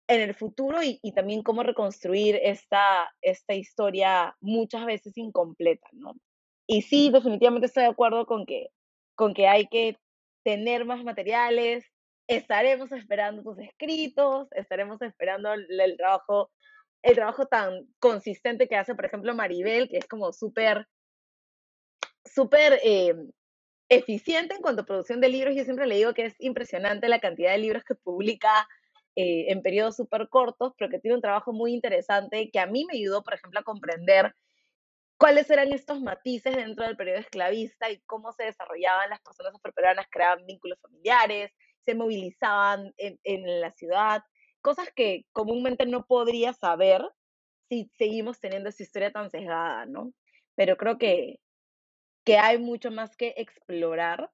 [0.07, 6.13] en el futuro y, y, también cómo reconstruir esta, esta historia muchas veces incompleta, ¿no?
[6.67, 8.69] Y sí, definitivamente estoy de acuerdo con que,
[9.15, 9.97] con que hay que
[10.43, 11.85] tener más materiales,
[12.27, 16.51] estaremos esperando tus escritos, estaremos esperando el, el trabajo
[17.05, 20.87] el trabajo tan consistente que hace, por ejemplo, Maribel, que es como súper,
[22.25, 23.13] súper eh,
[23.89, 25.55] eficiente en cuanto a producción de libros.
[25.55, 28.67] Yo siempre le digo que es impresionante la cantidad de libros que publica
[29.15, 32.85] eh, en periodos súper cortos, pero que tiene un trabajo muy interesante que a mí
[32.85, 34.35] me ayudó, por ejemplo, a comprender
[35.17, 40.07] cuáles eran estos matices dentro del periodo esclavista y cómo se desarrollaban las personas afroperuanas,
[40.11, 41.51] creaban vínculos familiares,
[41.85, 44.23] se movilizaban en, en la ciudad,
[44.61, 47.01] cosas que comúnmente no podría saber
[47.69, 50.11] si seguimos teniendo esa historia tan sesgada, ¿no?
[50.55, 51.39] Pero creo que,
[52.25, 54.31] que hay mucho más que explorar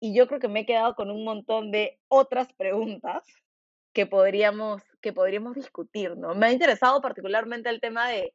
[0.00, 3.24] y yo creo que me he quedado con un montón de otras preguntas
[3.92, 6.34] que podríamos, que podríamos discutir, ¿no?
[6.34, 8.34] Me ha interesado particularmente el tema de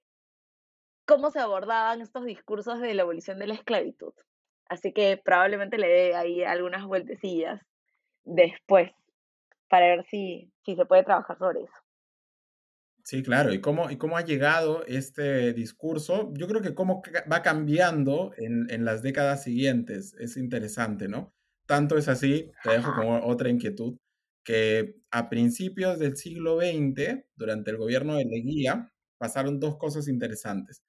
[1.05, 4.13] cómo se abordaban estos discursos de la abolición de la esclavitud.
[4.69, 7.61] Así que probablemente le dé ahí algunas vueltecillas
[8.25, 8.91] después
[9.69, 11.73] para ver si, si se puede trabajar sobre eso.
[13.03, 13.53] Sí, claro.
[13.53, 16.29] ¿Y cómo, ¿Y cómo ha llegado este discurso?
[16.33, 17.01] Yo creo que cómo
[17.31, 20.13] va cambiando en, en las décadas siguientes.
[20.19, 21.33] Es interesante, ¿no?
[21.65, 23.97] Tanto es así, te dejo como otra inquietud,
[24.47, 30.83] que a principios del siglo XX, durante el gobierno de Leguía, pasaron dos cosas interesantes.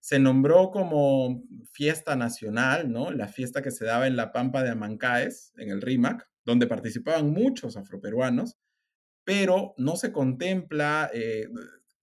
[0.00, 3.12] Se nombró como fiesta nacional, ¿no?
[3.12, 7.30] La fiesta que se daba en la Pampa de Amancaes, en el RIMAC, donde participaban
[7.30, 8.56] muchos afroperuanos,
[9.22, 11.46] pero no se contempla eh,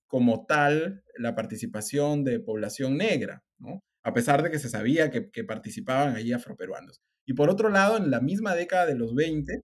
[0.08, 3.84] como tal la participación de población negra, ¿no?
[4.04, 7.02] a pesar de que se sabía que, que, participaban allí afroperuanos.
[7.26, 9.64] Y por otro lado, en la misma década de los 20,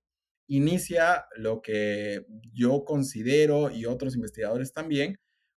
[0.49, 5.15] inicia lo que yo considero, y otros investigadores también,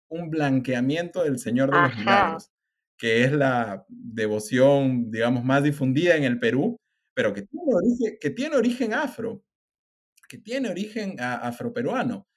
[0.09, 2.51] un blanqueamiento del Señor de los Milagros,
[2.99, 6.77] que es la devoción, digamos, más difundida en el Perú,
[7.15, 9.43] pero que tiene origen, que tiene origen afro,
[10.29, 12.29] que tiene origen afroperuano.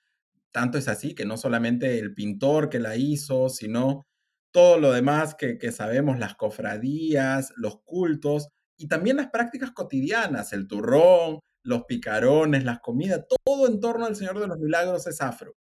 [0.51, 4.07] Tanto es así que no solamente el pintor que la hizo, sino
[4.51, 8.47] todo lo demás que, que sabemos, las cofradías, los cultos
[8.77, 14.15] y también las prácticas cotidianas, el turrón, los picarones, las comidas, todo en torno al
[14.15, 15.57] Señor de los Milagros es afro.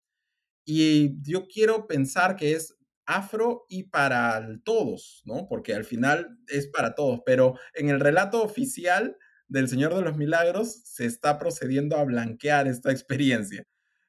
[0.65, 2.75] Y yo quiero pensar que es
[3.05, 5.47] afro y para todos, ¿no?
[5.47, 9.15] Porque al final es para todos, pero en el relato oficial
[9.47, 13.63] del Señor de los Milagros se está procediendo a blanquear esta experiencia.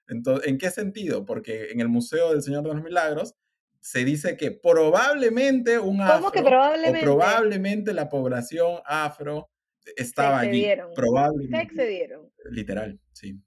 [0.09, 1.27] Entonces, ¿en qué sentido?
[1.27, 3.35] Porque en el Museo del Señor de los Milagros
[3.81, 7.01] se dice que probablemente un afro que probablemente?
[7.01, 9.51] o probablemente la población afro
[9.97, 10.67] estaba allí.
[10.95, 11.57] Probablemente.
[11.57, 12.31] Se excedieron.
[12.51, 13.41] Literal, sí.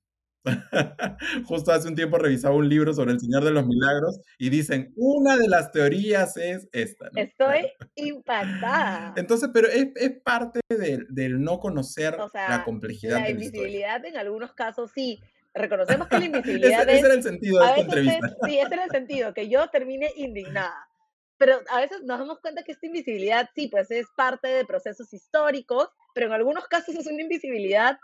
[1.45, 4.93] Justo hace un tiempo revisaba un libro sobre el Señor de los Milagros y dicen,
[4.95, 7.09] una de las teorías es esta.
[7.15, 9.13] Estoy impactada.
[9.17, 9.87] Entonces, pero es,
[10.23, 15.19] parte del no conocer la complejidad la de la invisibilidad en algunos casos sí.
[15.53, 18.35] Reconocemos que la invisibilidad ese, era el sentido de esta entrevista.
[18.45, 20.89] sí, ese era el sentido, que yo termine indignada.
[21.37, 25.13] Pero a veces nos damos cuenta que esta invisibilidad sí, pues es parte de procesos
[25.13, 27.97] históricos, pero en algunos casos es una invisibilidad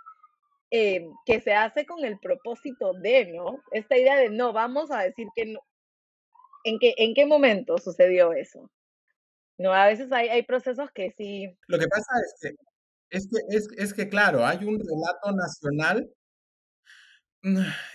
[0.70, 3.62] eh, que se hace con el propósito de, ¿no?
[3.72, 5.60] Esta idea de no, vamos a decir que no.
[6.64, 8.70] ¿En qué, en qué momento sucedió eso?
[9.58, 11.58] No, a veces hay, hay procesos que sí.
[11.68, 12.56] Lo que pasa es que,
[13.10, 16.10] es que, es, es que, claro, hay un relato nacional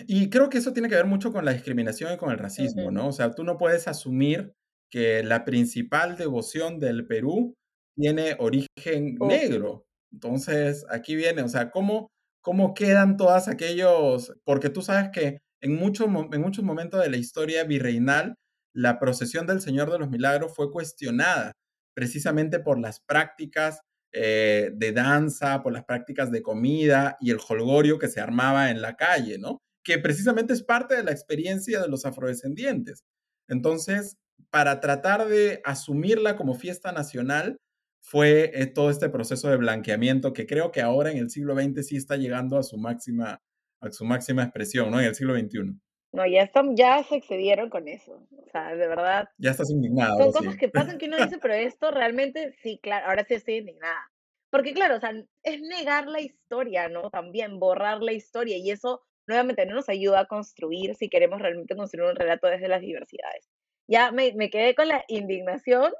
[0.05, 2.91] y creo que eso tiene que ver mucho con la discriminación y con el racismo,
[2.91, 3.07] ¿no?
[3.07, 4.53] O sea, tú no puedes asumir
[4.89, 7.55] que la principal devoción del Perú
[7.95, 9.85] tiene origen negro.
[10.11, 12.09] Entonces, aquí viene, o sea, ¿cómo,
[12.41, 17.17] cómo quedan todas aquellos, porque tú sabes que en, muchos en muchos momentos de la
[17.17, 18.35] historia virreinal,
[18.73, 21.53] la procesión del Señor de los Milagros fue cuestionada
[21.95, 23.81] precisamente por las prácticas
[24.13, 28.81] eh, de danza, por las prácticas de comida y el holgorio que se armaba en
[28.81, 29.57] la calle, ¿no?
[29.83, 33.03] Que precisamente es parte de la experiencia de los afrodescendientes.
[33.49, 34.15] Entonces,
[34.49, 37.57] para tratar de asumirla como fiesta nacional,
[38.01, 41.85] fue eh, todo este proceso de blanqueamiento que creo que ahora en el siglo XX
[41.85, 43.41] sí está llegando a su máxima,
[43.81, 44.99] a su máxima expresión, ¿no?
[44.99, 45.77] En el siglo XXI.
[46.13, 48.25] No, ya, están, ya se excedieron con eso.
[48.31, 49.27] O sea, de verdad.
[49.37, 50.17] Ya estás indignado.
[50.17, 53.55] Son cosas que pasan que uno dice, pero esto realmente, sí, claro, ahora sí estoy
[53.55, 54.09] indignada.
[54.49, 55.11] Porque claro, o sea,
[55.43, 57.09] es negar la historia, ¿no?
[57.09, 61.75] También borrar la historia y eso nuevamente no nos ayuda a construir si queremos realmente
[61.75, 63.49] construir un relato desde las diversidades.
[63.87, 65.93] Ya me, me quedé con la indignación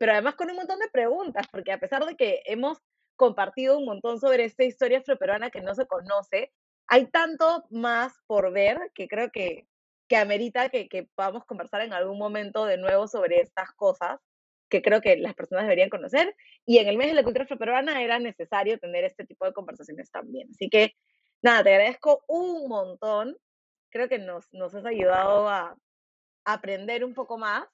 [0.00, 2.78] pero además con un montón de preguntas, porque a pesar de que hemos
[3.16, 6.54] compartido un montón sobre esta historia afroperuana que no se conoce,
[6.86, 9.68] hay tanto más por ver que creo que,
[10.08, 14.18] que amerita que, que podamos conversar en algún momento de nuevo sobre estas cosas
[14.70, 16.34] que creo que las personas deberían conocer.
[16.64, 20.10] Y en el mes de la cultura afroperuana era necesario tener este tipo de conversaciones
[20.10, 20.48] también.
[20.50, 20.94] Así que,
[21.42, 23.36] nada, te agradezco un montón.
[23.90, 25.76] Creo que nos, nos has ayudado a
[26.44, 27.66] aprender un poco más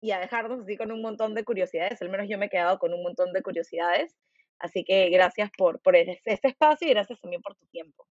[0.00, 2.02] y a dejarnos así con un montón de curiosidades.
[2.02, 4.16] Al menos yo me he quedado con un montón de curiosidades.
[4.58, 8.06] Así que gracias por, por este espacio y gracias también por tu tiempo.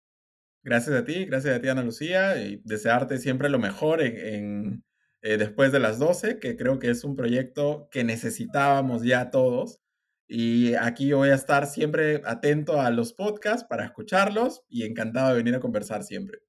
[0.63, 4.83] Gracias a ti, gracias a ti Ana Lucía y desearte siempre lo mejor en,
[5.23, 9.79] eh, después de las 12, que creo que es un proyecto que necesitábamos ya todos.
[10.27, 15.29] Y aquí yo voy a estar siempre atento a los podcasts para escucharlos y encantado
[15.29, 16.39] de venir a conversar siempre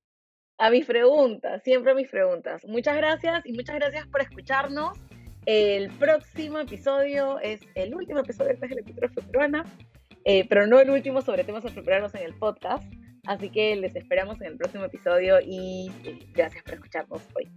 [0.62, 2.64] a mis preguntas, siempre a mis preguntas.
[2.68, 4.96] Muchas gracias y muchas gracias por escucharnos.
[5.44, 9.64] El próximo episodio es el último episodio de la cultura peruana,
[10.24, 12.84] eh, pero no el último sobre temas afroperuanos en el podcast.
[13.26, 15.90] Así que les esperamos en el próximo episodio y
[16.32, 17.50] gracias por escucharnos hoy.